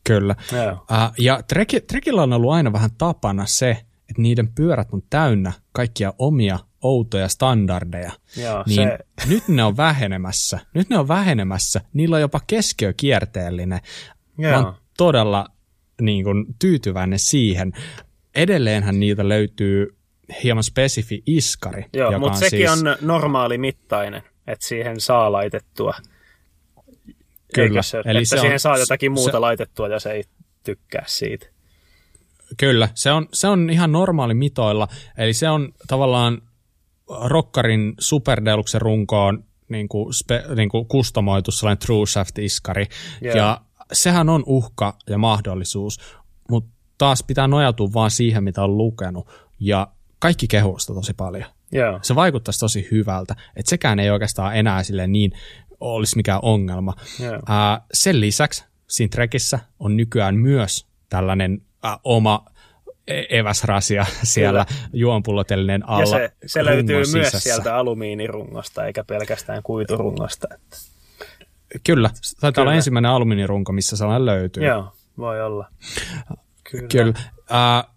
[0.09, 0.35] Kyllä.
[0.53, 3.71] Uh, ja Trek, Trekillä on ollut aina vähän tapana se,
[4.11, 8.13] että niiden pyörät on täynnä kaikkia omia outoja standardeja.
[8.37, 8.99] Joo, niin se...
[9.29, 10.61] nyt ne on vähenemässä.
[10.75, 11.81] Nyt ne on vähenemässä.
[11.93, 13.81] Niillä on jopa keskiökierteellinen.
[14.39, 14.53] Joo.
[14.53, 15.49] Mä oon todella
[16.01, 17.73] niin kuin, tyytyväinen siihen.
[18.35, 19.97] Edelleenhän niitä löytyy
[20.43, 21.85] hieman spesifi iskari.
[21.93, 22.83] Joo, mutta sekin siis...
[22.83, 25.95] on normaali mittainen, että siihen saa laitettua
[27.55, 27.83] Kyllä.
[27.83, 30.25] se, Eli että se siihen on, saa jotakin muuta se, laitettua ja se ei
[30.65, 31.47] tykkää siitä.
[32.57, 34.89] Kyllä, se on, se on ihan normaali mitoilla.
[35.19, 36.43] Eli se on tavallaan
[37.25, 42.87] Rokkarin Super Deluxe runkoon niin kuin, spe, niin kuin kustomoitu sellainen True Shaft-iskari.
[43.23, 43.37] Yeah.
[43.37, 43.61] Ja
[43.93, 45.99] sehän on uhka ja mahdollisuus,
[46.51, 49.29] mutta taas pitää nojautua vaan siihen, mitä on lukenut.
[49.61, 49.89] Ja
[50.19, 51.45] kaikki kehuista tosi paljon.
[51.75, 52.01] Yeah.
[52.03, 53.37] Se vaikuttaisi tosi hyvältä.
[53.57, 55.33] Että sekään ei oikeastaan enää sille niin
[55.81, 56.95] olisi mikään ongelma.
[57.21, 57.35] Yeah.
[57.35, 62.45] Uh, sen lisäksi siinä trekissä on nykyään myös tällainen uh, oma
[63.07, 66.19] e-, eväsrasia siellä juonpullotellinen alla.
[66.19, 67.19] Ja se, se löytyy sisässä.
[67.19, 70.49] myös sieltä alumiinirungosta, eikä pelkästään kuiturungosta.
[70.55, 70.77] Että.
[71.85, 72.11] Kyllä,
[72.41, 72.63] taitaa Kyllä.
[72.63, 74.67] olla ensimmäinen alumiinirunko, missä sellainen löytyy.
[74.67, 75.69] Joo, voi olla.
[76.71, 76.89] Kyllä.
[76.89, 77.15] Kyllä.
[77.31, 77.95] Uh,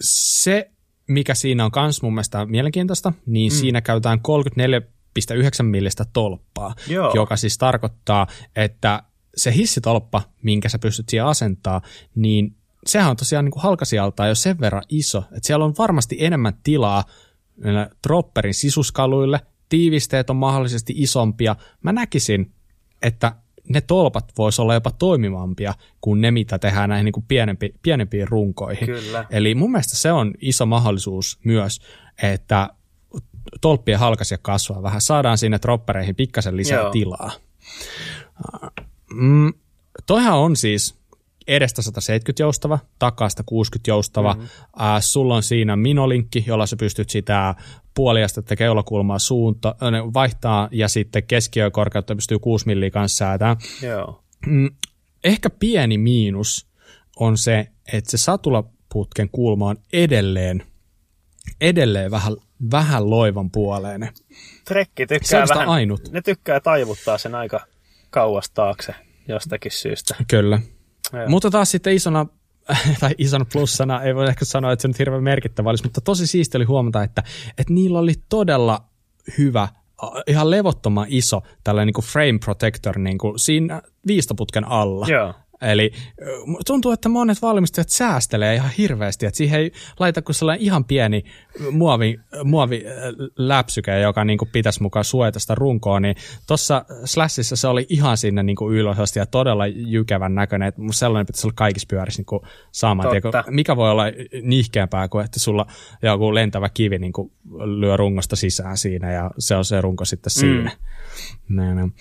[0.00, 0.70] se,
[1.08, 3.56] mikä siinä on myös mun mielestä mielenkiintoista, niin mm.
[3.56, 4.82] siinä käytetään 34
[5.18, 7.12] 1,9 millistä tolppaa, Joo.
[7.14, 9.02] joka siis tarkoittaa, että
[9.36, 11.80] se hissitolppa, minkä sä pystyt siihen asentaa,
[12.14, 12.56] niin
[12.86, 17.04] sehän on tosiaan niin halkasijaltaan jo sen verran iso, että siellä on varmasti enemmän tilaa
[18.06, 21.56] dropperin sisuskaluille, tiivisteet on mahdollisesti isompia.
[21.82, 22.52] Mä näkisin,
[23.02, 23.36] että
[23.68, 28.28] ne tolpat vois olla jopa toimivampia kuin ne, mitä tehdään näihin niin kuin pienempi, pienempiin
[28.28, 28.86] runkoihin.
[28.86, 29.24] Kyllä.
[29.30, 31.80] Eli mun mielestä se on iso mahdollisuus myös,
[32.22, 32.68] että
[33.60, 35.00] tolppien halkasia kasvaa vähän.
[35.00, 36.90] Saadaan sinne troppereihin pikkasen lisää Joo.
[36.90, 37.30] tilaa.
[39.14, 39.52] Mm,
[40.06, 41.02] toihan on siis
[41.46, 44.34] edestä 170 joustava, takaa 60 joustava.
[44.34, 44.48] Mm-hmm.
[44.80, 47.54] Äh, sulla on siinä minolinkki, jolla sä pystyt sitä
[47.94, 49.74] puoliastetta keulakulmaa suunta,
[50.14, 53.56] vaihtaa ja sitten keskiökorkeutta pystyy 6 milliä kanssa säätämään.
[53.82, 54.22] Joo.
[54.46, 54.70] Mm,
[55.24, 56.66] ehkä pieni miinus
[57.16, 60.62] on se, että se satulaputken kulma on edelleen,
[61.60, 62.36] edelleen vähän
[62.70, 64.08] vähän loivan puoleen.
[64.64, 66.12] Trekki tykkää vähän, ainut.
[66.12, 67.60] ne tykkää taivuttaa sen aika
[68.10, 68.94] kauas taakse
[69.28, 70.14] jostakin syystä.
[70.28, 70.60] Kyllä.
[71.12, 71.28] Joo.
[71.28, 72.26] Mutta taas sitten isona,
[73.00, 76.26] tai isona plussana, ei voi ehkä sanoa, että se nyt hirveän merkittävä olisi, mutta tosi
[76.26, 77.22] siisti oli huomata, että,
[77.58, 78.84] että niillä oli todella
[79.38, 79.68] hyvä
[80.26, 85.06] ihan levottoman iso tällainen niin kuin frame protector niin kuin siinä viistoputken alla.
[85.06, 85.34] Joo.
[85.62, 85.92] Eli
[86.66, 91.24] tuntuu, että monet valmistajat säästelee ihan hirveästi, että siihen ei laita kuin sellainen ihan pieni
[91.70, 92.84] muovi, muovi
[93.36, 98.16] läpsyke, joka niin kuin pitäisi mukaan suojata sitä runkoa, niin tuossa Slashissa se oli ihan
[98.16, 102.26] sinne niin kuin ylösasti ja todella jykevän näköinen, että sellainen pitäisi olla kaikissa pyörissä niin
[102.26, 102.42] kuin
[102.72, 103.22] saman tien.
[103.46, 104.04] Mikä voi olla
[104.42, 105.66] nihkeämpää kuin, että sulla
[106.02, 107.32] joku lentävä kivi niin kuin
[107.80, 110.70] lyö rungosta sisään siinä ja se on se runko sitten siinä.
[111.48, 111.56] Mm.
[111.56, 111.94] Näin.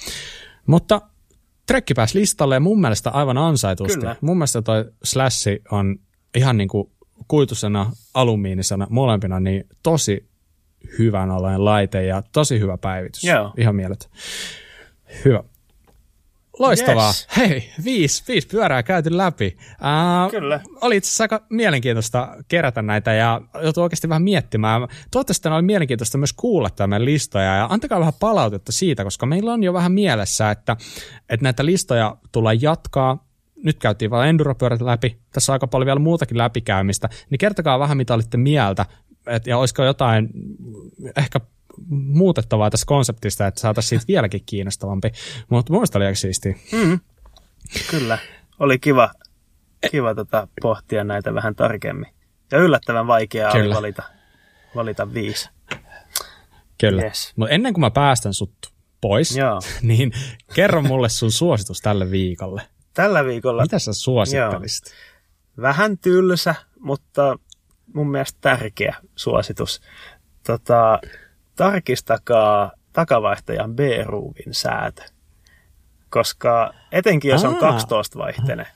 [0.65, 1.01] Mutta
[1.71, 3.99] Trekki pääsi listalle ja mun mielestä aivan ansaitusti.
[3.99, 4.15] Kyllä.
[4.21, 5.95] Mun mielestä toi Slashi on
[6.35, 6.91] ihan niin kuin
[7.27, 10.29] kuitusena, alumiinisena, molempina niin tosi
[10.99, 13.23] hyvän oloinen laite ja tosi hyvä päivitys.
[13.23, 13.53] Joo.
[13.57, 14.09] Ihan mielet.
[15.25, 15.43] Hyvä.
[16.59, 17.07] Loistavaa.
[17.07, 17.27] Yes.
[17.37, 19.57] Hei, viisi, viisi pyörää käyty läpi.
[19.71, 20.59] Uh, Kyllä.
[20.81, 24.87] Oli itse asiassa aika mielenkiintoista kerätä näitä ja joutuu oikeasti vähän miettimään.
[25.11, 29.63] Toivottavasti oli mielenkiintoista myös kuulla tämän listoja ja antakaa vähän palautetta siitä, koska meillä on
[29.63, 30.77] jo vähän mielessä, että,
[31.29, 33.25] että näitä listoja tullaan jatkaa.
[33.63, 37.97] Nyt käytiin vain enduropyörät läpi, tässä on aika paljon vielä muutakin läpikäymistä, niin kertokaa vähän
[37.97, 38.85] mitä olitte mieltä,
[39.27, 40.29] et, ja olisiko jotain
[41.17, 41.39] ehkä
[41.89, 45.11] muutettavaa tässä konseptista, että saataisiin siitä vieläkin kiinnostavampi.
[45.49, 46.55] Mutta mun oli aika siistiä.
[46.71, 46.99] Mm.
[47.91, 48.17] Kyllä.
[48.59, 49.11] Oli kiva,
[49.91, 52.13] kiva tota, pohtia näitä vähän tarkemmin.
[52.51, 53.65] Ja yllättävän vaikeaa Kyllä.
[53.65, 54.03] oli valita,
[54.75, 55.49] valita viisi.
[56.77, 57.03] Kyllä.
[57.03, 57.33] Yes.
[57.35, 58.53] Mutta ennen kuin mä päästän sut
[59.01, 59.59] pois, Joo.
[59.81, 60.11] niin
[60.53, 62.61] kerro mulle sun suositus tälle viikolle.
[62.93, 63.61] Tällä viikolla?
[63.61, 64.85] Mitä sä suosittelisit?
[64.85, 64.95] Joo.
[65.61, 67.39] Vähän tylsä, mutta
[67.93, 69.81] mun mielestä tärkeä suositus.
[70.47, 70.99] Tota,
[71.61, 75.01] tarkistakaa takavaihtajan B-ruuvin säätö.
[76.09, 78.67] Koska etenkin jos on 12-vaihteinen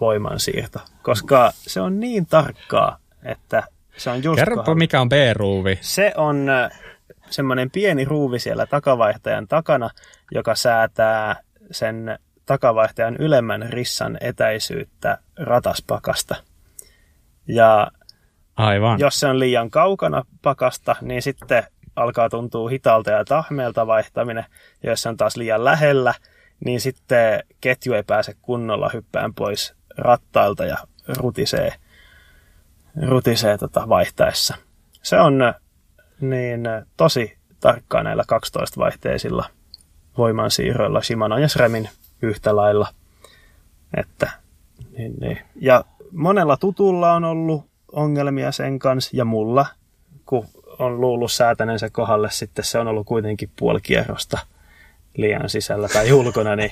[0.00, 3.62] voimansiirto, koska se on niin tarkkaa, että
[3.96, 5.78] se on just Kerropa, mikä on B-ruuvi.
[5.80, 6.46] Se on
[7.30, 9.90] semmoinen pieni ruuvi siellä takavaihtajan takana,
[10.32, 11.36] joka säätää
[11.70, 16.36] sen takavaihtajan ylemmän rissan etäisyyttä rataspakasta.
[17.48, 17.90] Ja
[18.56, 18.98] Aivan.
[18.98, 21.64] jos se on liian kaukana pakasta, niin sitten
[21.96, 24.44] alkaa tuntua hitaalta ja tahmeelta vaihtaminen.
[24.82, 26.14] Ja jos se on taas liian lähellä,
[26.64, 30.76] niin sitten ketju ei pääse kunnolla hyppään pois rattailta ja
[31.16, 31.72] rutisee,
[33.08, 34.56] rutisee tota vaihtaessa.
[35.02, 35.54] Se on
[36.20, 36.60] niin
[36.96, 39.44] tosi tarkkaa näillä 12-vaihteisilla
[40.18, 41.88] voimansiirroilla Shimano ja Sremin
[42.22, 42.88] yhtä lailla.
[43.96, 44.30] Että,
[44.98, 45.38] niin, niin.
[45.54, 49.66] Ja monella tutulla on ollut ongelmia sen kanssa ja mulla,
[50.26, 50.46] kun
[50.78, 54.38] on luullut säätänensä kohdalle, sitten se on ollut kuitenkin puoli kierrosta
[55.16, 56.70] liian sisällä tai ulkona, niin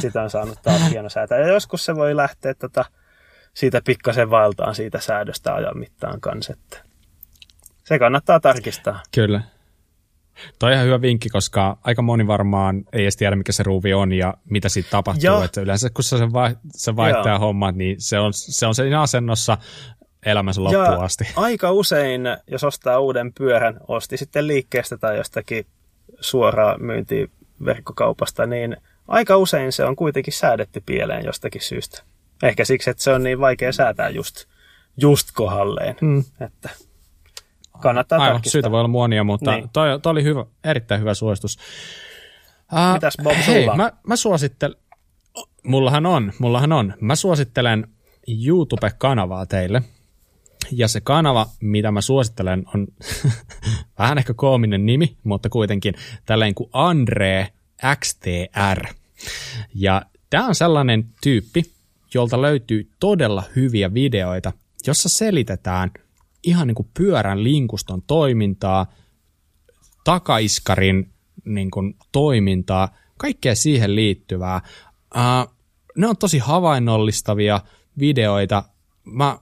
[0.00, 1.38] sitä on saanut taas hieno säätää.
[1.38, 2.84] Ja joskus se voi lähteä tota,
[3.54, 6.78] siitä pikkasen valtaan siitä säädöstä ajan mittaan kanssa, että
[7.84, 9.02] se kannattaa tarkistaa.
[9.14, 9.40] Kyllä.
[10.58, 13.94] Toi on ihan hyvä vinkki, koska aika moni varmaan ei edes tiedä, mikä se ruuvi
[13.94, 15.24] on ja mitä siitä tapahtuu.
[15.24, 15.42] Joo.
[15.42, 19.58] Että yleensä kun se, vai, se vaihtaa hommat, niin se on, se on siinä asennossa
[20.24, 21.24] elämänsä loppuun ja asti.
[21.36, 25.66] aika usein, jos ostaa uuden pyörän, osti sitten liikkeestä tai jostakin
[26.20, 27.26] suoraa myyntiä
[27.64, 28.76] verkkokaupasta, niin
[29.08, 32.02] aika usein se on kuitenkin säädetty pieleen jostakin syystä.
[32.42, 34.44] Ehkä siksi, että se on niin vaikea säätää just,
[34.96, 35.96] just kohalleen.
[36.00, 36.24] Mm.
[36.40, 36.70] Että
[37.80, 38.52] kannattaa Aivan, tarkistaa.
[38.52, 39.70] syytä voi olla monia, mutta niin.
[39.72, 41.58] toi, toi oli hyvä, erittäin hyvä suositus.
[42.72, 43.76] Uh, Mitäs Bob hei, sulla?
[43.76, 44.76] Mä, mä suosittelen,
[45.64, 46.94] mullahan on, mullahan on.
[47.00, 47.88] Mä suosittelen
[48.28, 49.82] YouTube-kanavaa teille.
[50.72, 52.86] Ja se kanava, mitä mä suosittelen, on
[53.98, 55.94] vähän ehkä koominen nimi, mutta kuitenkin
[56.26, 57.48] tällainen kuin Andre
[58.00, 58.94] XTR.
[59.74, 61.62] Ja tämä on sellainen tyyppi,
[62.14, 64.52] jolta löytyy todella hyviä videoita,
[64.86, 65.90] jossa selitetään
[66.42, 68.86] ihan niin kuin pyörän linkuston toimintaa,
[70.04, 71.10] takaiskarin
[71.44, 74.60] niin kuin toimintaa, kaikkea siihen liittyvää.
[75.16, 75.54] Uh,
[75.96, 77.60] ne on tosi havainnollistavia
[77.98, 78.64] videoita.
[79.04, 79.38] Mä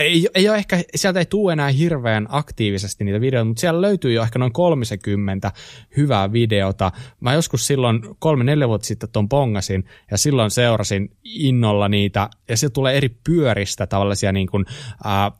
[0.00, 4.12] ei, ei ole ehkä, sieltä ei tule enää hirveän aktiivisesti niitä videoita, mutta siellä löytyy
[4.12, 5.52] jo ehkä noin 30
[5.96, 6.92] hyvää videota.
[7.20, 12.70] Mä joskus silloin kolme-neljä vuotta sitten ton pongasin ja silloin seurasin innolla niitä ja se
[12.70, 14.66] tulee eri pyöristä tällaisia niin kuin,
[15.04, 15.38] uh,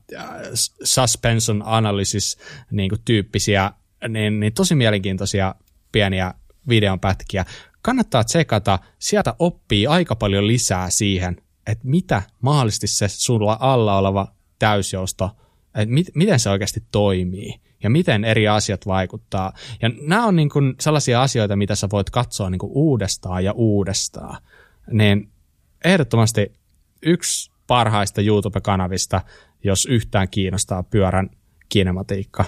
[0.84, 2.38] suspension analysis
[2.70, 3.72] niin kuin tyyppisiä,
[4.08, 5.54] niin, niin tosi mielenkiintoisia
[5.92, 6.34] pieniä
[6.68, 7.44] videonpätkiä.
[7.82, 11.36] Kannattaa tsekata, sieltä oppii aika paljon lisää siihen,
[11.66, 15.30] että mitä mahdollisesti se sulla alla oleva täysjousto,
[15.74, 19.52] että mit, miten se oikeasti toimii ja miten eri asiat vaikuttaa.
[19.82, 23.52] Ja nämä on niin kuin sellaisia asioita, mitä sä voit katsoa niin kuin uudestaan ja
[23.52, 24.42] uudestaan.
[24.90, 25.30] Niin
[25.84, 26.52] ehdottomasti
[27.02, 29.20] yksi parhaista YouTube-kanavista,
[29.64, 31.30] jos yhtään kiinnostaa pyörän
[31.68, 32.44] kinematiikka,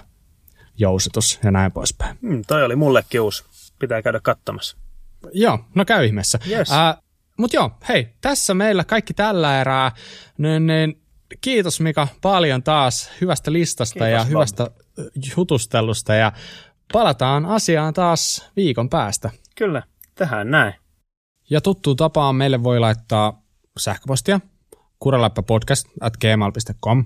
[0.79, 2.19] jousitus ja näin poispäin.
[2.23, 3.45] Hmm, toi oli mullekin uusi.
[3.79, 4.77] Pitää käydä katsomassa.
[5.33, 6.39] Joo, no käy ihmeessä.
[6.49, 6.73] Yes.
[6.73, 6.97] Äh,
[7.37, 9.93] Mutta joo, hei, tässä meillä kaikki tällä erää.
[10.39, 11.02] Niin, niin
[11.41, 14.29] kiitos Mika paljon taas hyvästä listasta kiitos, ja Bob.
[14.29, 14.71] hyvästä
[15.37, 16.33] jutustelusta ja
[16.93, 19.31] palataan asiaan taas viikon päästä.
[19.57, 19.83] Kyllä,
[20.15, 20.75] tähän näin.
[21.51, 23.43] Ja tuttuun tapaan meille voi laittaa
[23.79, 24.41] sähköpostia
[24.99, 27.05] kuraläppäpodcast at gmail.com.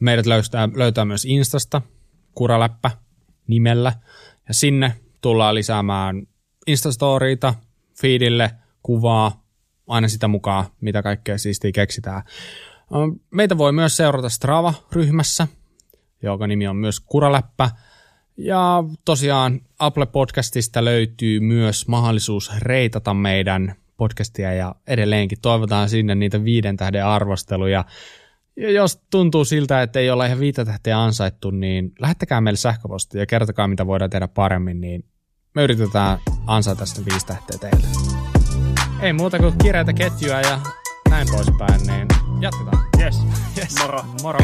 [0.00, 1.82] Meidät löytää, löytää myös Instasta
[2.34, 2.90] kuraläppä
[3.46, 3.92] nimellä
[4.48, 6.26] ja sinne tullaan lisäämään
[6.66, 7.54] Instastoriita,
[8.00, 8.50] feedille,
[8.82, 9.44] kuvaa,
[9.86, 12.22] aina sitä mukaan, mitä kaikkea siistiä keksitään.
[13.30, 15.48] Meitä voi myös seurata Strava-ryhmässä,
[16.22, 17.70] joka nimi on myös Kuraläppä.
[18.36, 26.44] Ja tosiaan Apple Podcastista löytyy myös mahdollisuus reitata meidän podcastia ja edelleenkin toivotaan sinne niitä
[26.44, 27.84] viiden tähden arvosteluja.
[28.56, 33.20] Ja jos tuntuu siltä, että ei ole ihan viitä tähteä ansaittu, niin lähettäkää meille sähköpostia
[33.20, 35.04] ja kertokaa, mitä voidaan tehdä paremmin, niin
[35.54, 37.86] me yritetään ansaita sitä viisi tähteä teille.
[39.02, 40.60] Ei muuta kuin kireitä ketjua ja
[41.10, 42.86] näin poispäin, niin jatketaan.
[42.98, 43.18] Yes.
[43.56, 43.74] yes.
[43.78, 44.04] Moro.
[44.22, 44.38] Moro.